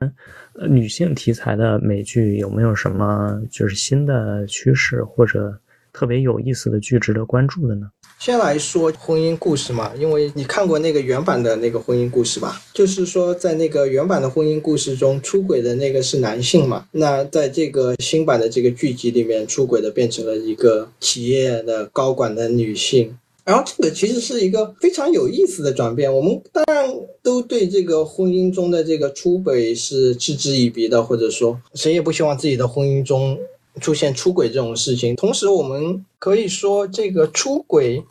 [0.54, 5.56] 呃女性题材的美剧有没有什么就是新的趋势或者？
[5.94, 7.86] 特别有意思的剧值得关注的呢？
[8.18, 12.60] 先来说婚姻故事嘛，因为你看过那个原版的那个婚姻故事吧？
[12.72, 16.86] 就是说，在那个原版的婚姻故事中，出轨的那个是男性嘛？
[16.92, 23.16] 那在这个新版的这个剧集里面，出轨的变成了一个企业的高管的女性。
[23.44, 26.12] 然后这个其实是一个非常有意思的转变。
[26.12, 26.90] 我们当然
[27.22, 33.38] 都对这个婚姻中的这个出轨是嗤之以鼻的，或者说谁也不希望自己的婚姻中。
[33.80, 38.04] 出现出轨这种事情，同时我们可以说，这个出轨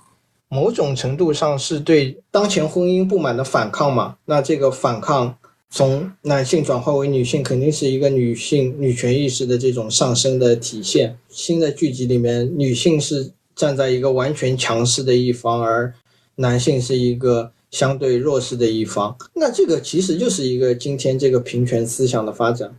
[0.49, 4.17] 某种程度上是对当前婚姻不满的反抗嘛？
[4.25, 5.37] 那这个反抗
[5.69, 11.17] 从男性转化为女性，肯定是一个女性女权意识的这种上升的体现。
[11.29, 15.93] 新的剧集里面，女性是站在一个完全强势的一方，而
[16.35, 19.15] 男性是一个相对弱势的一方。
[19.33, 22.75] 那这个其实就是一个今天这个平权思想的发展。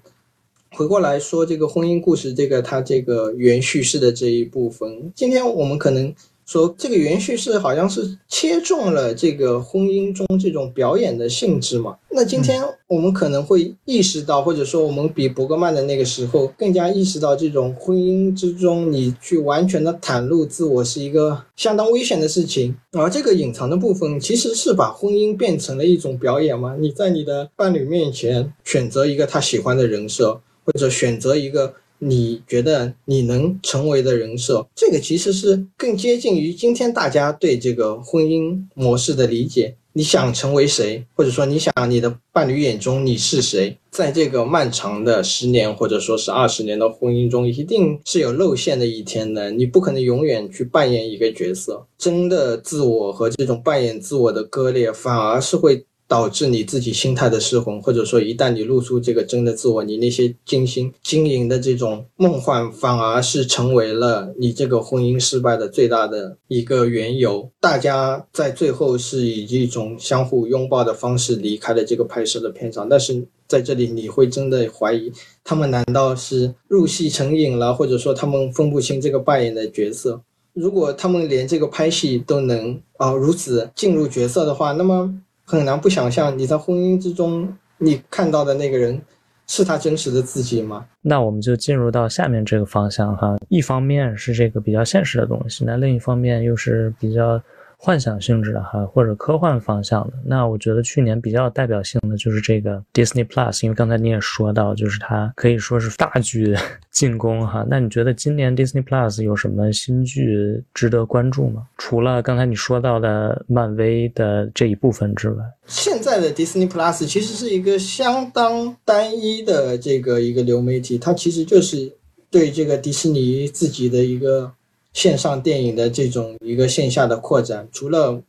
[0.74, 6.12] 回过来说，这个婚姻故事，这个它这个原叙事的这一部分，今天我们可能
[6.44, 11.96] 说，这个原叙事好像是切中了这个婚姻中这种表演的性质嘛？
[12.10, 22.76] 那今天我们可能会意识到，或者说我们比伯格曼的那个时候更加意识到，这种婚姻之中你去完全的袒露自我是一个相当危险的事情。
[22.92, 26.76] 而这个隐藏的部分，其实是把婚姻变成了一种表演嘛？
[26.78, 30.40] 你在你的伴侣面前选择一个他喜欢的人设。
[30.64, 39.76] 或者选择一个你觉得你能成为的人设，这个其实是更接近于今天大家对这个婚姻模式的理解。
[39.96, 49.52] 你想成为谁，或者说你想你的伴侣眼中你是谁，在这个漫长的十年或者说是二十年的婚姻中，一定是有露馅的一天的。
[49.52, 55.86] 你不可能永远去扮演一个角色，真的自我和这种扮演自我的割裂，反而是会。
[56.14, 67.50] 导致你自己心态的失衡，或者说一旦你露出这个真的自我，你那些精心经营的这种梦幻，反而是成为了你这个婚姻失败的最大的一个缘由。
[67.60, 75.10] 大家在最后是以一种相互拥抱的方式离开了这个拍摄的片场，但是在这里你会真的怀疑，
[75.42, 80.22] 他们难道是入戏成瘾了，或者说他们分不清这个扮演的角色？
[80.52, 85.12] 如果他们连这个拍戏都能啊如此进入角色的话，那么
[85.44, 89.00] 很难不想象你在婚姻之中你看到的那个人
[89.46, 90.86] 是他真实的自己吗？
[91.02, 97.40] 那我们就进入到下面这个方向哈，一方面是这个比较现实的东西，那另一方面又是比较。
[97.84, 106.56] 幻想性质的哈，或者科幻方向的，那我觉得去年比较代表性的就是这个 Disney Plus，因为刚才你也说到，就是它可以说是大剧
[106.90, 107.62] 进攻哈。
[107.68, 111.66] 那你觉得今年 Disney Plus 有什么新剧值得关注吗？
[111.76, 121.92] 除了刚才你说到的漫威的这一部分之外，现在的 Disney Plus 其实是一个相当单一的这个一个流媒体，它其实就是
[122.30, 124.50] 对这个迪士尼自己的一个。
[124.94, 128.22] 线上电影的这种一个线下的扩展，除了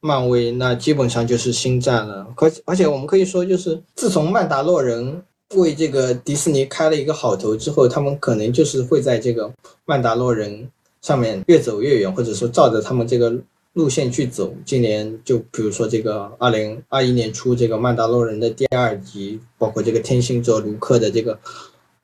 [0.00, 2.26] 漫威，那基本上就是星战了。
[2.36, 5.20] 可而且我们可以说，就是自从曼达洛人
[5.54, 9.52] 为这个迪士尼开了一个好头之后，他们可能就是会在这个
[9.84, 10.70] 曼达洛人
[11.00, 13.34] 上面越走越远，或者说照着他们这个
[13.72, 14.54] 路线去走。
[14.64, 21.36] 今年就比如说这个二零二一年初这个曼达洛人的第二集，包括这个天行者卢克的这个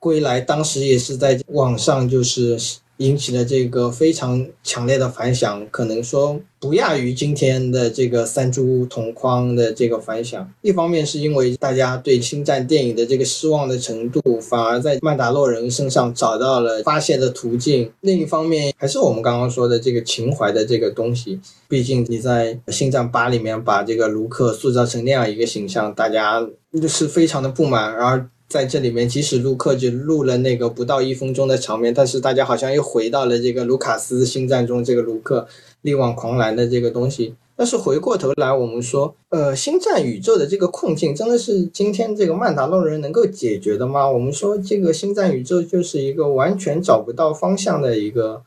[0.01, 2.59] 归来，当时也是在网上就是。
[2.99, 10.53] 引起了这个非常强烈的反响，可能说不亚于今天的这个三株同框的这个反响。
[10.63, 21.41] 一方面是因为大家对星战电影的这个失望的程度，反而在曼达洛人身上找到了发泄的途径；另一方面，还是我们刚刚说的这个情怀的这个东西。
[21.69, 26.45] 毕竟你在星战八里面把这个卢克塑造成那样一个形象，大家
[26.89, 28.29] 是非常的不满，而。
[28.49, 35.47] 在这里面，即使卢克就录了那个不到一分钟的场面，但是大家好像又回到了这个卢卡斯星战中这个卢克
[35.83, 37.35] 力挽狂澜的这个东西。
[37.55, 44.09] 但是回过头来，我们说，呃，星战宇宙的这个困境，真的是今天这个曼达洛人能够解决的吗？
[44.09, 48.43] 我们说，这个星战宇宙就是一个完全找不到方向的一个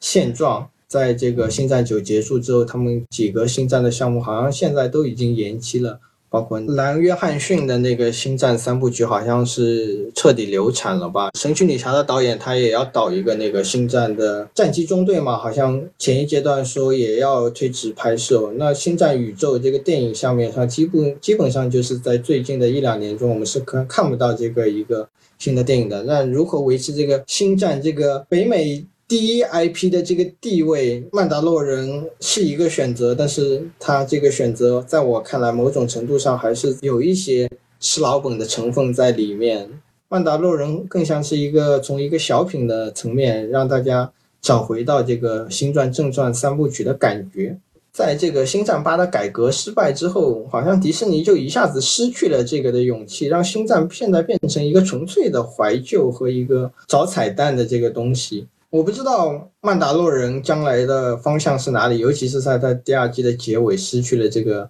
[0.00, 0.68] 现状。
[0.88, 6.00] 在这个星战九结束之后，他们几个星战的项目好像现在都已经延期了。
[6.34, 11.30] 包括兰约翰逊的那个星战三部曲，好像是彻底流产了吧？
[11.38, 18.52] 神奇女侠的导演他也要导一个那个星战的战机中队嘛，好像前一阶段说也要推迟拍摄。
[18.56, 25.08] 那星战宇宙这个电影上面，它基本基本上就是在最近的一两年中，我们是看看不到这个一个
[25.38, 26.02] 新的电影的。
[26.02, 28.84] 那如何维持这个星战这个北美？
[29.06, 39.68] 第一 IP 的这个地位，曼达洛人是一个选择，但是他这个选择在我看来，某种程度上还是有一些吃老本的成分在里面。
[40.08, 47.58] 曼达洛人更像是一个从一个小品的层面，让大家找回到这个新传正传三部曲的感觉。
[47.92, 58.48] 在这个星战八的改革失败之后，好像迪士尼就一下子失去了这个的勇气，让星战现在变成一个纯粹的怀旧和一个找彩蛋的这个东西。
[58.74, 64.68] 我不知道曼达洛人将来的方向是哪里，尤其是在他第二季的结尾失去了这个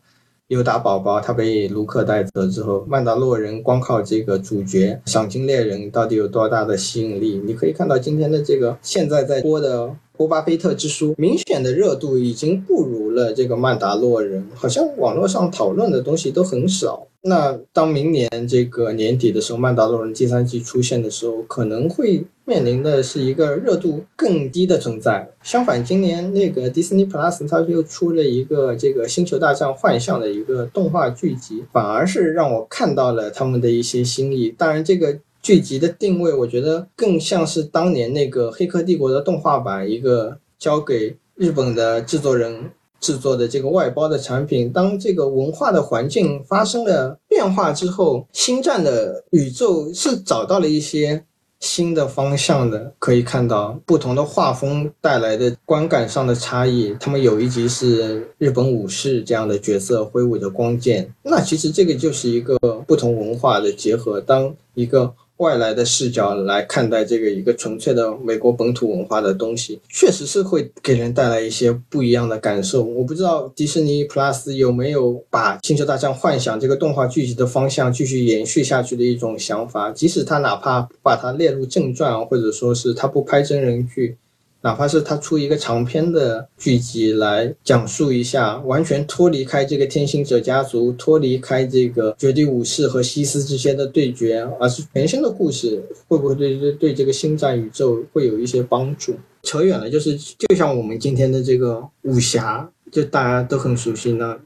[0.48, 7.40] 尤达宝宝，他被卢克带走之后，曼达洛人光靠这个主角赏金猎人到底有多大的吸引力？
[7.46, 9.86] 你可以看到今天的这个现在在播的
[10.28, 17.06] 《巴菲特之书》，明显的热度已经不如了这个曼达洛人，好像网络上讨论的东西都很少。
[17.22, 25.30] 那当明年这个年底的时候，《曼达洛人》第三季出现的时候，可能会面临的是一个热度更低的存在。
[25.42, 34.54] 相反，今年那个 Disney Plus 它又出了一个这个《星球大战：幻象》的一个动画剧集，反而是让我看到了他们的一些新意。
[34.56, 42.72] 当然，这个剧集的定位，我觉得更像是当年那个《黑客帝国》的动画版，一个交给日本的制作人。
[43.00, 51.22] 制作的这个外包的产品，当这个文化的环境发生了变化之后，星战的宇宙是找到了一些
[51.60, 52.94] 新的方向的。
[52.98, 56.96] 可以看到不同的画风带来的观感上的差异。
[56.98, 64.18] 他们有一集是日本武士这样的角色挥舞着光剑，那其实这个就是一个不同文化的结合。
[64.18, 65.14] 当一个
[65.44, 72.82] 外来的视角来看待这个一个纯粹的美国本土文化的东西，确实是会给人带来一些不一样的感受。
[72.82, 84.16] 我不知道迪士尼 Plus 有没有把《星球大战：幻想》这个动画剧集的方向继续延续下去的一种想法，即使他哪怕把它列入正传，或者说是他不拍真人剧，
[84.64, 99.14] 哪怕是他出一个长篇的剧集来讲述一下，完全脱离开这个天行者家族，脱离开这个绝地武士和西斯之间的对决，而是全新的故事，会不会对对对这个星战宇宙会有一些帮助？
[99.42, 104.38] 扯远了，就是就像我们今天的这个武侠，就大家都很熟悉呢。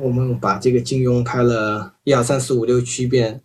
[0.00, 3.40] 我们把这个金庸拍了一二三四五六七遍。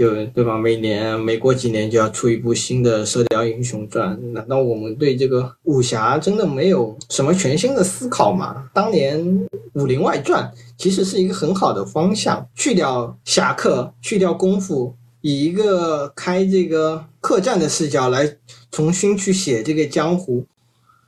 [0.00, 0.56] 就对吧？
[0.56, 8.70] 每年每过几年就要出一部新的《射雕英雄传》，难道我们对这个武侠真的没有什么全新的思考吗？
[8.72, 9.22] 当年
[9.74, 18.38] 《武林外传》其实是一个很好的方向，去掉侠客，去掉功夫，以一个开这个客栈的视角来
[18.70, 20.46] 重新去写这个江湖，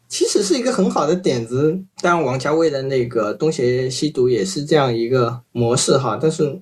[0.07, 1.81] 其实是一个很好的点子。
[2.03, 6.61] 当然，王家卫的那个《东邪西毒》也是这样一个模式哈，但是。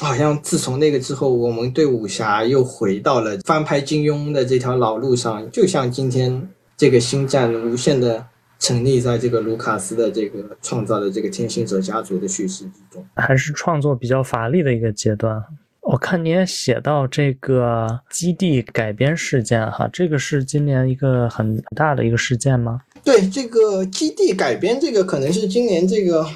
[0.00, 5.50] 好像自从那个之后，我们对武侠又回到了翻拍金庸的这条老路上。
[5.50, 8.24] 就像今天这个星战无限的
[8.60, 15.42] 成立在这个卢卡斯的这个创造的这个天行者家族的叙事之中，还是创作比较乏力的一个阶段。
[15.80, 22.80] 我看你也写到这个基地改编事件哈，这个是今年一个很大的一个事件吗？
[23.02, 26.26] 对，这个基地改编这个可能是今年这个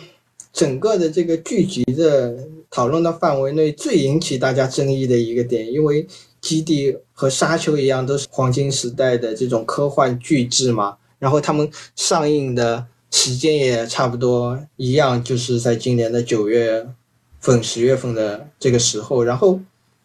[0.52, 2.48] 整个的这个剧集的。
[2.74, 6.02] 讨论的范围内最引起大家争议的一个点，因为
[6.40, 16.86] 《基地》和《沙丘》一样都是黄金时代的这种科幻巨制嘛，然后他们上映的时间也差不多一样，就是在今年的九月
[17.40, 19.60] 份、十月份的这个时候，然后。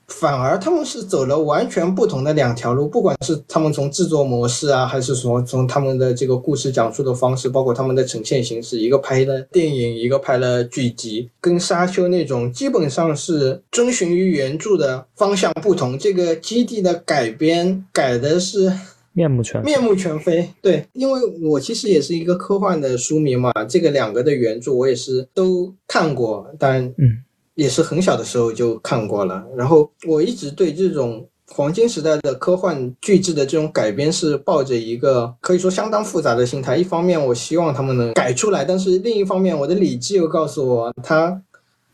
[0.07, 15.99] 反而他们是走了完全不同的两条路，不管是他们从制作模式啊，还是说从他们的这个故事讲述的方式，包括他们的呈现形式，一个拍了电影，一个拍了剧集，跟沙丘那种基本上是遵循于原著的方向不同。
[15.99, 18.71] 这个基地的改编改的是
[19.11, 20.49] 面目全面目全非。
[20.61, 27.23] 对，因为我其实也是一个科幻的书迷嘛，这个两个的原著我也是都看过，但嗯。
[27.57, 36.77] 也是很小的时候就看过了，然后我一直对这种黄金时代的科幻巨制的这种改编是抱着一个可以说相当复杂的心态。
[36.77, 41.41] 一方面，我希望他们能改出来，但是另一方面，我的理智又告诉我，他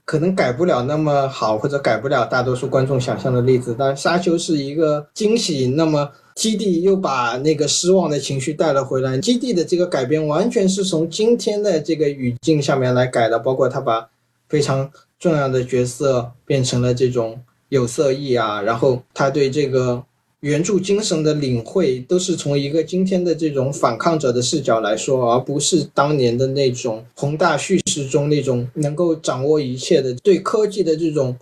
[0.03, 3.73] 可能改不了那么好，或者改不了大多数观众想象的例子。
[3.79, 9.17] 但沙丘是一个惊喜，那么基地又把那个失望的情绪带了回来。
[9.17, 14.09] 基地的这个改编完全是从今天的这个语境下面来改的，包括他把
[14.49, 14.91] 非常。
[15.23, 20.03] 重要的角色变成了这种有色裔啊，然后他对这个
[20.41, 31.37] 原著精神的领会都是从一个今天的这种反抗者的视角来说，而不是当年的那种宏大叙事中那种能够掌握一切的对科技的这种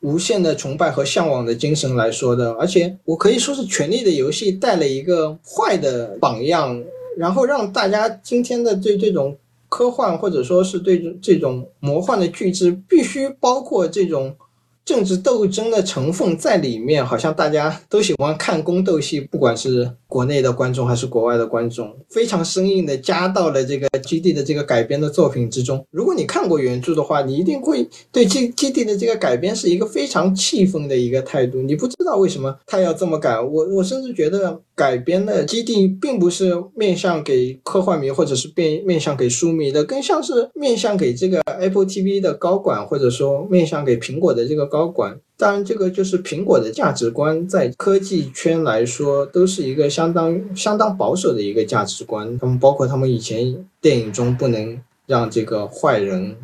[0.00, 2.52] 无限的崇拜和向往的精神来说的。
[2.52, 6.82] 而且我可以说是《权力的游戏》带了一个坏的榜样，
[7.18, 9.36] 然后让大家今天的对这种。
[9.68, 14.36] 科幻或者说是对这种魔幻的巨制，必须包括这种。
[14.84, 25.84] 政治斗争的成分在里面，好像大家都喜欢看宫斗戏，不管是国内的观众还是国外的观众，非常生硬的加到了这个基地的这个改编的作品之中。
[25.90, 31.60] 如果你看过原著的话，你一定会对基基地的这个改编是一个非常气愤的一个态度。
[31.60, 44.88] 你不知道为什么他要这么改，我我甚至觉得改编的基地并不是面向给科幻迷或者是面面向给书迷的，更像是面向给这个 Apple TV 的高管，或者说面向给苹果的这个高。
[44.88, 52.38] 管，当然，这个就是苹果的价值观，在科技圈来说，都是一个相当相当保守的一个价值观。
[52.38, 56.36] 他们包括他们以前电影中不能让这个坏人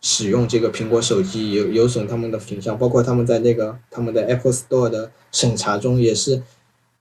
[0.00, 2.78] 使用这个苹果手机，有有损他们的形象。
[2.78, 6.42] 包括他们在那个他们的 Apple Store 的审查中，也是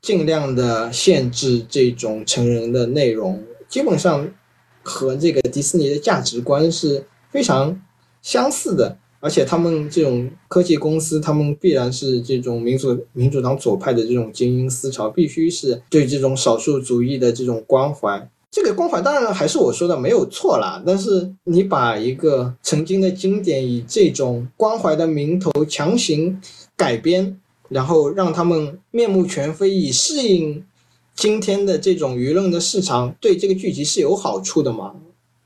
[0.05, 3.43] 尽量的限制这种成人的内容。
[3.67, 4.29] 基本上
[4.83, 7.81] 和这个迪士尼的价值观是非常
[8.21, 8.99] 相似的。
[9.19, 18.29] 而且他们这种科技公司，他们必然是这种民主民主党左派的这种精英思潮，必须是对这种少数主义的这种关怀。
[18.51, 26.39] 这个关怀当然还是我说的没有错啦，但是你把一个曾经的经典以这种关怀的名头强行
[26.77, 27.39] 改编，
[27.75, 30.63] 然后让他们面目全非，以适应
[31.13, 34.95] 今天的这种舆论的市场，对这个剧集是有好处的嘛？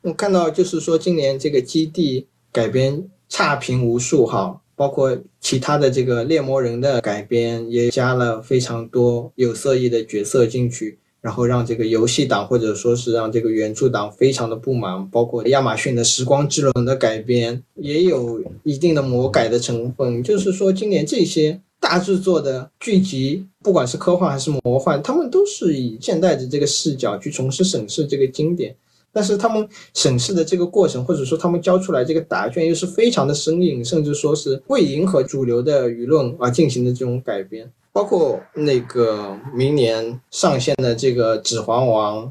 [0.02, 3.10] 我看到就是说今年这个基地改编。
[3.32, 15.08] 差评无数哈，包括其他的这个猎魔人的改编也加了非常多有色艺的角色进去，然后让这个游戏党或者说是让这个原著党非常的不满。
[15.12, 20.24] 包括亚马逊的时光之轮的改编也有一定的魔改的成分。
[20.24, 28.76] 就是说，今年这些大制作的剧集，不管是科幻还是魔幻，他们都是以现代的这个视角去重新审视这个经典。
[29.12, 37.72] 但是他们审视的这个过程，或者说他们交出来这个答卷，又是非常的生硬，甚至说是为迎合主流的舆论而进行的这种改编。
[37.92, 42.28] 包括那个明年上线的这个《指环王》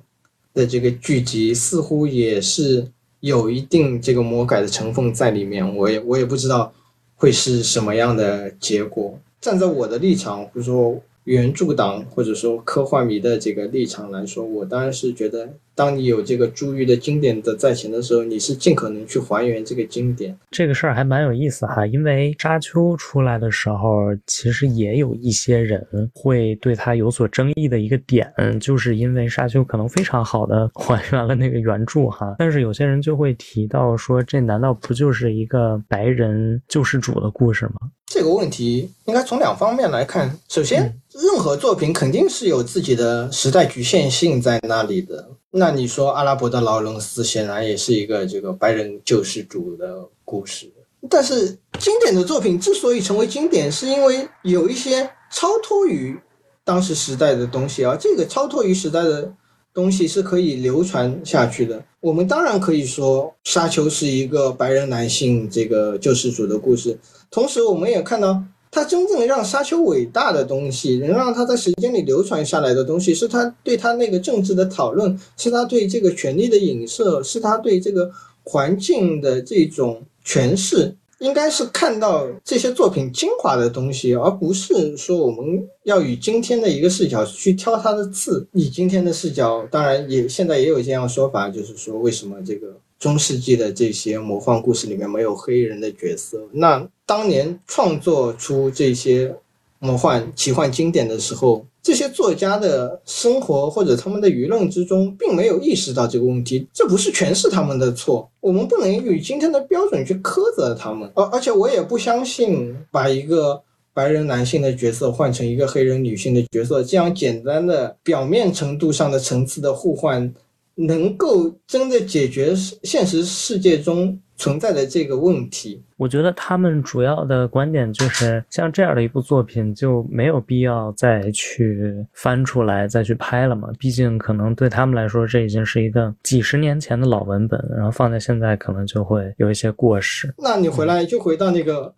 [0.54, 2.86] 的这个剧集，似乎也是
[3.20, 5.76] 有一定这个魔改的成分在里面。
[5.76, 6.72] 我也我也不知道
[7.16, 9.18] 会是什么样的结果。
[9.40, 15.48] 站在我的立场，或者说原著党或者说科幻迷的这个立场来说，我当然是觉得。
[15.78, 20.36] 当你有这个珠玉的经典的在前的时候，你是尽可能去还原这个经典。
[20.50, 28.28] 这个事儿还蛮有意思哈，因为沙丘出来的时候，其实也有一些人会对他有所争议的一个点，
[28.58, 37.74] 就是因为沙丘可能非常好的还原了那个原著哈，但是有些人就会提到说，这难道不就是一个白人救世主的故事吗？
[38.08, 40.38] 这个问题应该从两方面来看。
[40.48, 45.28] 首先，任何作品肯定是有自己的时代局限性在那里的。
[45.50, 50.70] 那你说阿拉伯的劳伦斯显然也是一个这个白人救世主的故事，
[51.10, 56.18] 但是经典的作品之所以成为经典，是因为有一些超脱于
[56.64, 59.30] 当时时代的东西啊，这个超脱于时代的
[59.72, 61.84] 东西是可以流传下去的。
[62.00, 66.98] 我们当然可以说《沙丘》是一个白人男性这个救世主的故事，
[67.30, 68.42] 同时我们也看到。
[68.70, 78.10] 他真正让沙丘伟大的东西，能让他在时间里流传下来的东西，是他对他那个政治的讨论，是他对这个权力的影射，是他对这个
[78.44, 80.94] 环境的这种诠释。
[81.18, 88.46] 应该是看到这些作品精华的东西，而不是说我们要以今天的一个视角去挑它的刺。
[88.52, 92.76] 以今天的视角，当然也现在也有这样说法，就是说为什么这个。
[92.98, 99.32] 中世纪的这些魔幻故事里面没有黑人的角色，那当年创作出这些
[99.78, 113.62] 魔幻奇幻经典的时候，这些作家的生活或者他们的舆论之中，并没有意识到这个问题，这不是全是他们的错，我们不能以今天的标准去苛责他们，而而且我也不相信把一个
[113.94, 120.34] 白人男性的角色换成一个黑人女性的角色，这样简单的表面程度上的层次的互换。
[120.78, 122.54] 能够真的解决
[122.84, 133.68] 现实世界中存在的这个问题，我觉得他们主要的观点就是，像这样的一部作品就没有必要再去翻出来再去拍了嘛。
[133.76, 140.32] 毕竟可能对他们来说，这已经是一个几十年前的老文本，然后放在现在可能就会有一些过时。
[140.38, 141.92] 那你回来就回到那个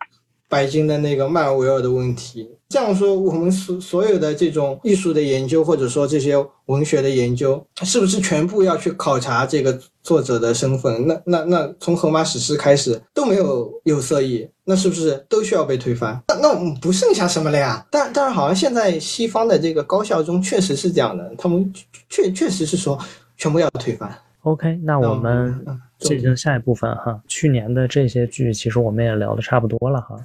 [0.51, 2.51] 白金的那个曼维尔的问题。
[2.69, 6.37] 这样说，我们所所有的这种艺术的研究，或者说这些
[6.67, 11.07] 文学的研究，是不是全部要去考察这个作者的身份？
[11.07, 16.23] 那那那从荷马史诗开始都没有有色艺，那是不是都需要被推翻？
[16.29, 17.85] 那那不剩下什么了呀？
[17.91, 21.73] 但但是好像现在西方的这个高校中确实是这样的，他们
[22.09, 22.97] 确确实是说
[23.37, 24.13] 全部要推翻。
[24.43, 25.67] OK，那我们
[25.99, 27.21] 进行下一部分哈。
[27.27, 30.17] 去年的这些剧，其实我们也聊的差不多了哈。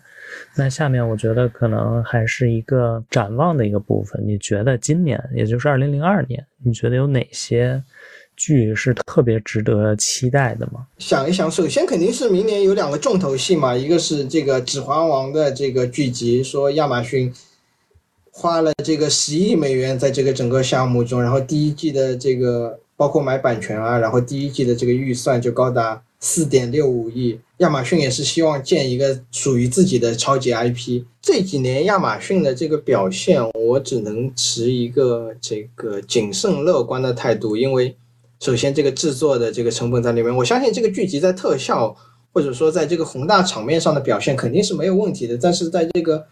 [0.55, 4.21] 那下面我觉得可能还是一个展望的一个部分。
[4.25, 7.83] 你觉得今年，也就是二零零二年，你觉得有哪些
[8.36, 10.88] 剧是特别值得期待的吗？
[10.97, 17.33] 想一想，首先肯定是明年有两个重头戏嘛，一个是这个《指环王》的这个剧集，说亚马逊
[18.31, 26.01] 花了这个十亿美元在这个整个项目中，然后第一季的这个包括买版权啊，然后第一季的这个预算就高达。
[26.17, 31.03] 四点六五亿，亚马逊也是希望建一个属于自己的超级 IP。
[31.22, 37.95] 这几年亚马逊的这个表现，我只能持一个这个谨慎乐观的态度，因为
[38.41, 41.95] 首先这个制作的这个成本在里面，我相信这个剧集在特效
[42.34, 46.26] 或者说在这个宏大场面上的表现肯定是没有问题的，但是在这个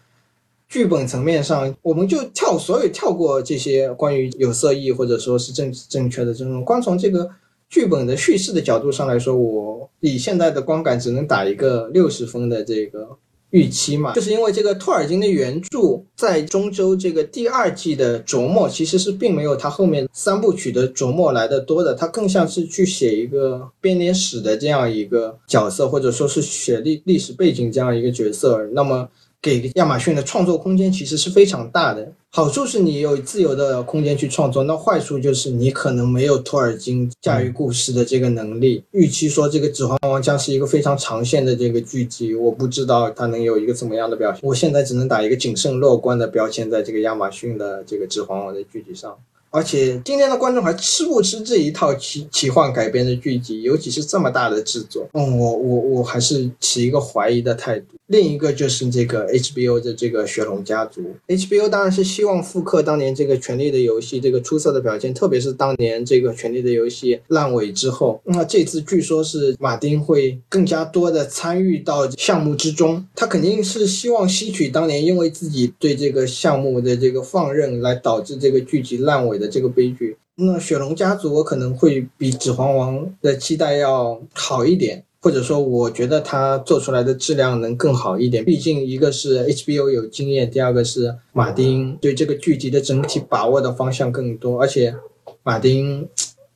[0.68, 7.30] 剧本层面上，我们就跳所有跳过这些关于有色艺或者说是正正确的这种，光从这个。
[7.68, 13.08] 剧本的叙事的角度上来说，我以现在的观感只能打一个六十分的这个
[13.50, 29.08] 预期嘛，就是因为这个托尔金的原著在中州这个第二季的琢磨，其实是并没有他后面三部曲的琢磨来的多的，他更像是去写一个编年史的这样一个角色，或者说是写历历史背景这样一个角色，那么。
[29.42, 38.82] 给亚马逊的创作空间其实是非常大的，好处是你有自由的空间去创作，那坏处就是你可能没有托尔金驾驭故事的这个能力。
[38.90, 44.40] 预期说这个《指环王》将是一个非常长线的这个剧集，我不知道它能有一个怎么样的表现。
[44.42, 49.16] 我现在只能打一个谨慎乐观的标签在这个亚马逊的这个《指环王》的剧集上。
[49.54, 55.08] 而且今天的观众还吃不吃这一套奇奇幻改编的剧集，尤其是这么大的制作？
[55.12, 57.86] 嗯，我我我还是持一个怀疑的态度。
[58.08, 80.16] 另一个就是这个 HBO 的这个《雪龙家族》，HBO 当然是希望复刻当年这个《权力的游戏》这个出色的表现，特别是当年这个《权力的游戏》烂尾之后，那这次据说是马丁会更加多的参与到项目之中，他肯定是希望吸取当年因为自己对这个项目的这个放任来导致这个剧集烂尾的这个悲剧。
[80.36, 85.04] 那《雪龙家族》我可能会比《指环王》的期待要好一点。
[85.20, 88.44] 或者说，我觉得它做出来的质量能更好一点。
[88.44, 94.60] 毕竟，一个是 HBO 有经验，第二个是马丁对这个剧集的整体把握的方向更多。
[94.60, 94.94] 而且，
[95.42, 96.06] 马丁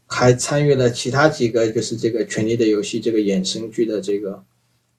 [0.04, 4.42] 还参与了其他几个，就是这个《权力的游戏》这个衍生剧的这个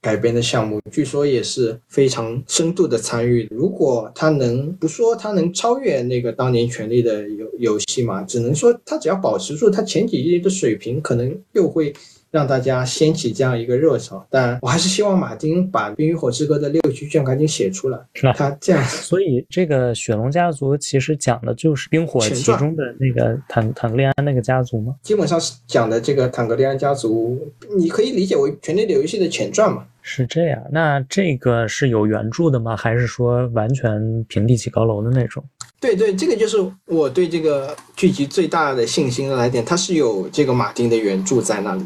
[0.02, 3.48] 改编的项目，据说也是非常深度的参与。
[3.52, 11.94] 如果他能不说他能超越那个当年《权力的游游戏嘛，只能说他只要保持住他前几季的水平，可能又会。
[12.32, 18.00] 让大家掀起这样一个热潮，但我还是希望马丁把《冰与火之歌》的六集卷赶紧写出来。
[18.14, 24.96] 是吧他这样，所以这个《雪龙家族》其实讲的就是冰火其中的那个坦坦格利安那个家族吗？
[25.02, 27.40] 基本上是讲的这个坦格利安家族，
[27.76, 29.86] 你可以理解为《权力的游戏》的前传嘛？
[30.02, 32.76] 是这样，那这个是有原著的吗？
[32.76, 35.44] 还是说完全平地起高楼的那种？
[35.80, 41.86] 对对，这个就是我对这个剧集最大的信心的来点，它是有这个马丁的原著在那里。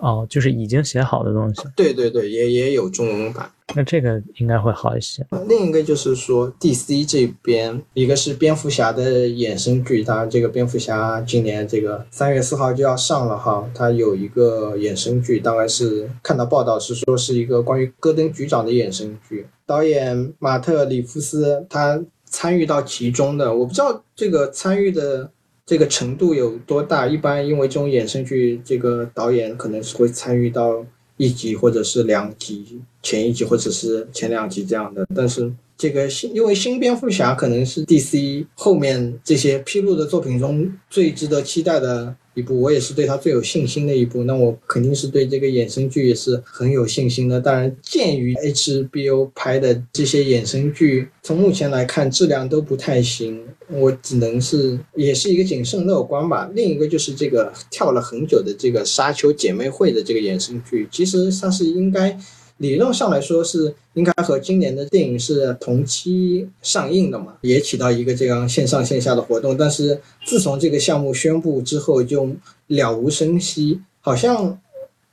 [0.00, 1.62] 哦，就是已经写好的东西。
[1.76, 3.50] 对对对，也也有中文版。
[3.74, 5.24] 那这个应该会好一些。
[5.46, 25.30] 另一个就是说，DC 这边，一个是蝙蝠侠的衍生剧，当然这个蝙蝠侠今年这个三月四号就要上了哈，它有一个衍生剧，大概是看到报道是说是一个关于戈登局长的衍生剧，导演马特·里夫斯他参与到其中的，我不知道这个参与的。
[25.70, 27.06] 这个程度有多大？
[27.06, 30.84] 一般因为这种衍生剧，这个导演可能是会参与到
[31.16, 35.06] 一集或者是两集，前一集或者是前两集这样的。
[35.14, 35.48] 但是
[35.80, 42.14] 这个新，因为新蝙蝠侠可能是 DC 后面这些披露的作品中最值得期待的。
[42.34, 47.40] 一部我也是对他最有信心的一部，那我肯定是对这个衍生剧也是很有信心的。
[47.40, 56.48] 当然，鉴于 HBO 拍的这些衍生剧，从目前来看质量都不太行，我只能是也是一个谨慎乐观吧。
[56.54, 62.16] 另一个就是这个跳了很久的这个《沙丘姐妹会》的这个衍生剧，其实它是应该。
[62.60, 69.56] 理论上来说是应该和今年的电影是同期上映的嘛，也起到一个这样线上线下的活动。
[69.56, 72.28] 但是自从这个项目宣布之后，就
[72.68, 74.58] 了无声息，好像。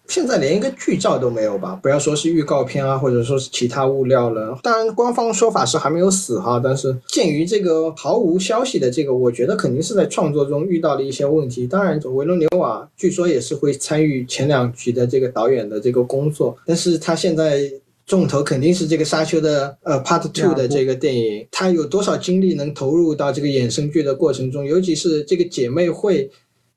[0.07, 1.77] 现在连一个剧照都没有吧？
[1.83, 4.57] 不要说是预告片啊，或者说是其他物料了。
[4.63, 6.59] 当然，官方说法是还没有死哈。
[6.63, 11.67] 但是鉴于这个毫无消息的这个，我觉得肯定是在创作中遇到了一些问题。
[11.67, 17.69] 当然，维伦纽瓦据说也是会参与前两集的这个导演的这个工作，但是他现在
[18.05, 24.65] 重头肯定是这个沙丘的呃 Part Two 的这个电影，他有多少精力能投入到这个衍生剧的过程中？
[24.65, 26.31] 尤其是这个姐妹会。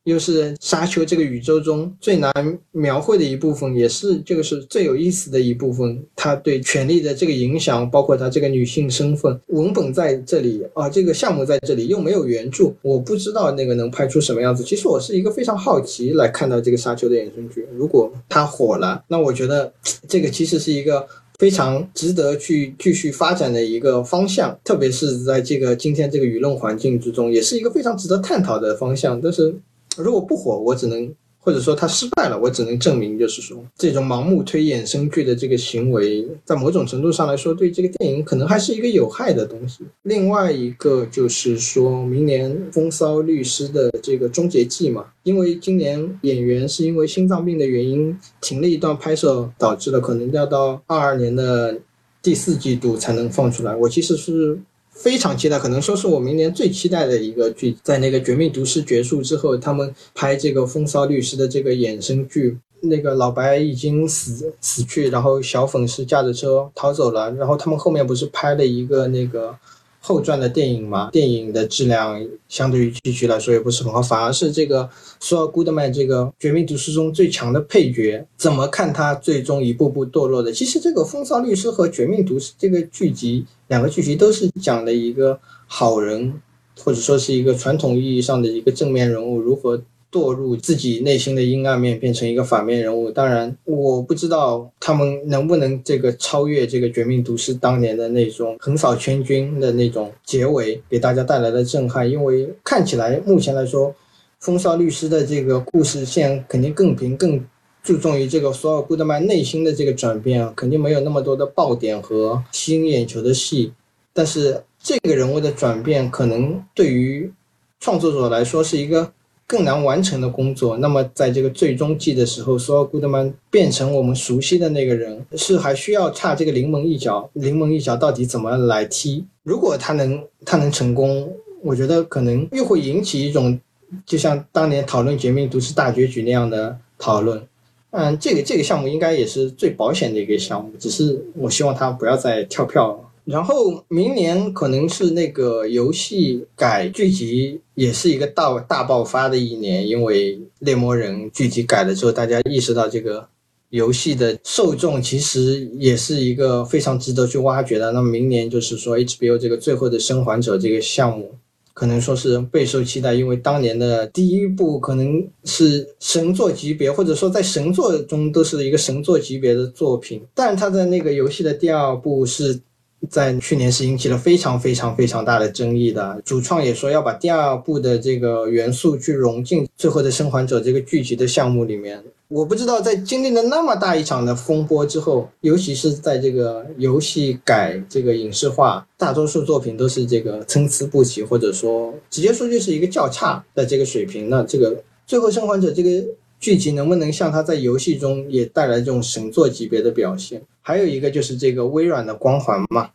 [0.04, 2.32] 又是沙丘这个宇宙中最难
[2.72, 6.02] 描绘的一部分，也是这个是最有意思的一部分。
[6.16, 14.64] 他对权力的这个影响，包括他这个女性身份，文本在这里啊，这个项目在这里又没有原著，我不知道那个能拍出什么样子。
[14.64, 19.70] 其实我是一个非常好奇来看到这个沙丘的衍生剧，如果它火了，那我觉得
[20.08, 21.06] 这个其实是一个
[21.38, 29.20] 非常值得去继续发展的一个方向，特别是在这个今天这个舆论环境之中，也是一个非常值得探讨的方向。
[29.20, 29.54] 但是。
[29.96, 31.12] 如果不火，我只能
[31.42, 39.82] 或者说他失败了，我只能证明就是说，这种盲目推衍生剧的这个行为，在某种程度上来说，对这个电影可能还是一个有害的东西。
[40.02, 51.80] 另外一个就是说明年《风骚律师》的这个终结季嘛，因为今年演员是因为心脏病的原因停了一段拍摄，导致了可能要到二二年的
[52.22, 53.74] 第四季度才能放出来。
[53.74, 54.58] 我其实是。
[55.00, 62.58] 非常期待，可能说是我明年最期待的一个剧，在那个《绝命毒师》结束之后，他们拍这个《风骚律师》的这个衍生剧。
[62.82, 69.56] 那个老白已经死死去，然后小粉是驾着车逃走了，然后他们后面不是拍了一个那个。
[70.02, 74.88] 后传的电影嘛，电影的质量相对于剧集来说也不是很好，反而是这个
[75.20, 80.50] 索尔·古德曼这个《绝命毒师》中最强的配角，怎么看他最终一步步堕落的？
[80.50, 86.40] 其实这个《风骚律师》和《绝命毒师》这个剧集，两个剧集都是讲的一个好人，
[86.78, 89.82] 或者说是一个传统意义上的一个正面人物如何。
[90.10, 93.10] 堕入自己内心的阴暗面，变成一个反面人物。
[93.10, 102.10] 当然，我不知道他们能不能这个超越这个《绝命毒师》当年的那种横扫千军的那种结尾，给大家带来的震撼。
[102.10, 103.90] 因为看起来目前来说，
[104.40, 107.44] 《风骚律师》的这个故事线肯定更平、更
[107.82, 113.72] 注重于这个索尔·古德曼内心的这个转变啊，肯定没有那么多的爆点和吸引眼球的戏。
[114.12, 117.32] 但是这个人物的转变，可能对于
[117.78, 119.12] 创作者来说是一个
[119.50, 120.76] 更难完成的工作。
[120.76, 127.28] 那么在这个最终季的时候，索尔·古德曼变成我们熟悉的那个人，是还需要差这个临门一脚。
[127.32, 129.24] 临门一脚到底怎么来踢？
[129.42, 131.28] 如果他能他能成功，
[131.64, 133.58] 我觉得可能又会引起一种。
[134.06, 137.42] 就像当年讨论《绝命毒师》大结局那样的讨论，
[137.90, 142.98] 嗯，这个这个项目应该也是最保险的一个项目，只是我希望他不要再跳票了。
[143.30, 153.28] 然后明年可能是那个游戏改剧集也是一个大大爆发的一年，因为《猎魔人》剧集改了之后，大家意识到这个
[153.68, 157.92] 游戏的受众其实也是一个非常值得去挖掘的。
[157.92, 161.36] 那么明年就是说 HBO 这个《最后的生还者》这个项目。
[161.72, 170.20] 可能说是备受期待，因为当年的第一部可能是神作级别，或者说在神作中都是一个神作级别的作品。
[170.34, 172.60] 但他的那个游戏的第二部是
[173.08, 176.20] 在去年是引起了非常非常非常大的争议的。
[176.24, 182.02] 主创也说要把第二部的这个元素去融进《最后的生还者》这个剧集的项目里面。
[182.28, 194.28] 我不知道在经历了那么大一场的风波之后，尤其是在这个游戏改这个影视化，大多数作品都是这个参差不齐，或者说直接说就是一个较差的这个水平。
[194.28, 194.76] 那这个
[195.08, 196.06] 《最后生还者》这个
[196.38, 200.40] 剧集能不能像它在游戏中也带来这种神作级别的表现？
[200.70, 202.90] 还有一个就是这个微软的《光环》嘛，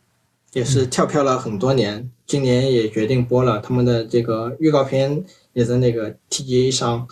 [0.54, 7.06] 也是跳票了很多年，今年也决定播了，他们的这个预告片也在那个 TGA 上。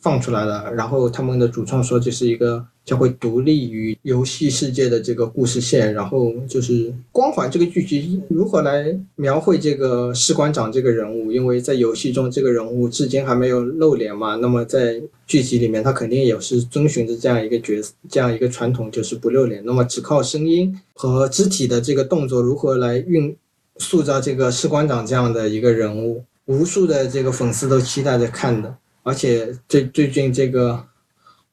[0.00, 23.36] 放出来了，然后他们的主创说这是一个将会独立于游戏世界的这个故事线，然后就是光环这个剧集如何来描绘这个士官长这个人物，因为在游戏中这个人物至今还没有露脸嘛，那么在剧集里面他肯定也是遵循着这样一个角色这样一个传统，就是不露脸，那么只靠声音和肢体的这个动作如何来运
[23.78, 28.76] 塑造这个士官长这样的一个人物，无数的这个粉丝都期待着看的。
[29.08, 30.84] 而且最最近这个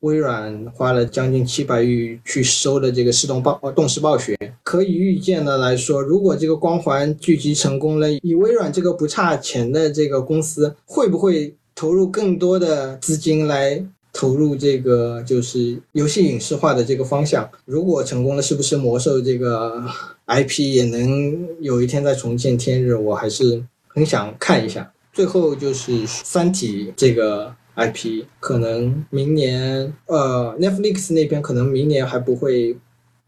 [0.02, 13.82] 微软花了将近七百亿去收的这个视动暴呃动视暴雪，可以预见的来说，如果这个光环聚集成功了，以微软这个不差钱的这个公司，会不会投入更多的资金来
[14.12, 17.50] 投入这个就是游戏影视化的这个方向？
[17.64, 19.82] 如果成功了，是不是魔兽这个
[20.28, 22.96] IP 也能有一天再重见天日？
[22.96, 24.92] 我还是很想看一下。
[25.16, 32.76] 最后就是《三体》这个 IP，可能明年呃 Netflix 那边可能明年还不会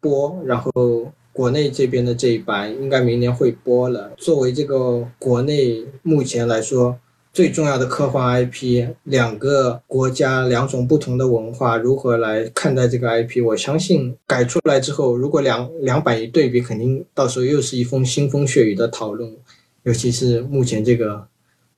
[0.01, 4.11] 播，然后国内这边的这一版应该明年会播了。
[4.17, 6.99] 作为这个国内目前来说
[7.31, 13.41] 最重要的科幻 IP，两个国家两种不同的文化如何来看待这个 IP？
[13.41, 19.33] 我相信改出来之后，如果两两版一对比，肯定到时候又是一封腥风血雨的讨论，
[19.83, 21.25] 尤其是目前这个。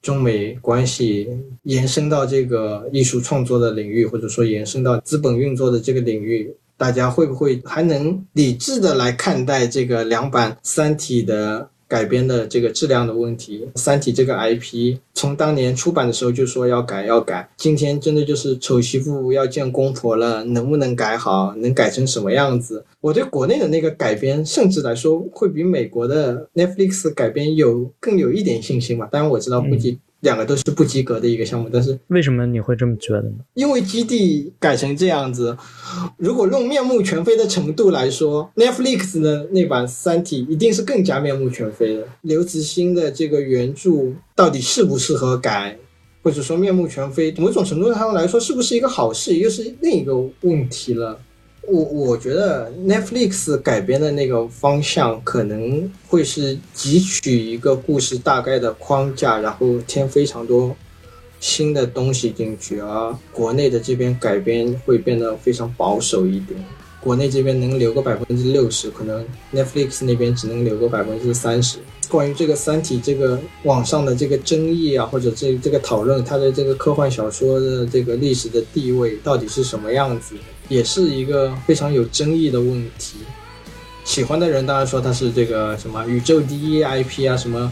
[0.02, 1.28] 中美关系
[1.64, 13.68] 延伸到这个艺术创作的领域，或者说延伸到资本运作的这个领域，大家会不会还能理智的来看待这个两版《三体》的改编的这个质量的问题？
[13.80, 21.56] 《三体》这个 IP 从当年出版的时候就说要改要改，今天真的就是丑媳妇要见公婆了，能不能改好？
[21.56, 22.86] 能改成什么样子？
[23.02, 29.10] 我对国内的那个改编，甚至来说会比美国的 Netflix 改编有更有一点信心吧？
[29.12, 33.38] 当然我知道估计两个都是不及格的一个项目，但是为什么你会这么觉得呢？
[33.54, 35.58] 因为基地改成这样子，
[36.18, 42.08] 如果用面目全非的程度来说，Netflix 的那版《三体》一定是更加面目全非的。
[42.22, 45.78] 刘慈欣的这个原著到底适不适合改，
[46.22, 51.18] 或者说面目全非，某种程度上来说是不是一个好事，又是另一个问题了。
[51.68, 60.76] 我我觉得 Netflix 改编的那个方向可能会是汲取一个故事大概的框架，然后添非常多
[61.40, 66.60] 新的东西进去，而国内的这边改编会变得非常保守一点。
[67.02, 71.78] 国内这边能留个百分之六十，可能 Netflix 那边只能留个百分之三十。
[72.10, 80.36] 关于这个《三体》这个网上的这个争议啊，或者这这个讨论，它的这个科幻小说的这个历史的地位到底是什么样子？
[80.70, 83.18] 也是一个非常有争议的问题。
[84.06, 87.72] 喜欢的人当然说它是这个什么宇宙第一 IP 啊，什么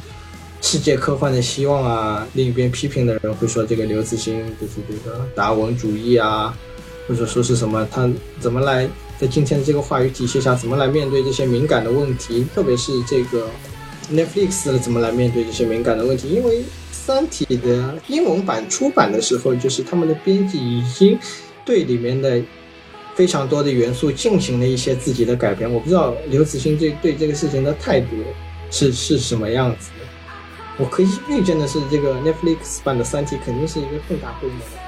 [0.61, 2.27] 世界科幻的希望啊。
[2.33, 6.55] 另一边批评的人会说这个刘慈欣就是这个达文主义啊，
[7.07, 8.07] 或者说是什么他
[8.39, 8.87] 怎么来
[9.17, 13.47] 在今天的这个话语体系下怎么来面对这些敏感的问题，特别是这个
[14.11, 16.29] Netflix 怎么来面对这些敏感的问题？
[16.29, 16.59] 因为
[16.91, 21.17] 《三体》的英文版出版的时候，就是他们的编辑已经
[21.65, 22.39] 对里面的。
[23.17, 25.67] 非常多的元素进行了一些自己的改编。
[25.73, 28.09] 我不知道刘慈欣对对这个事情的态度
[28.69, 30.05] 是是什么样子的。
[30.77, 34.86] 我可以预见的是，这个 Netflix 版的《三体》肯定是一个更大规模的。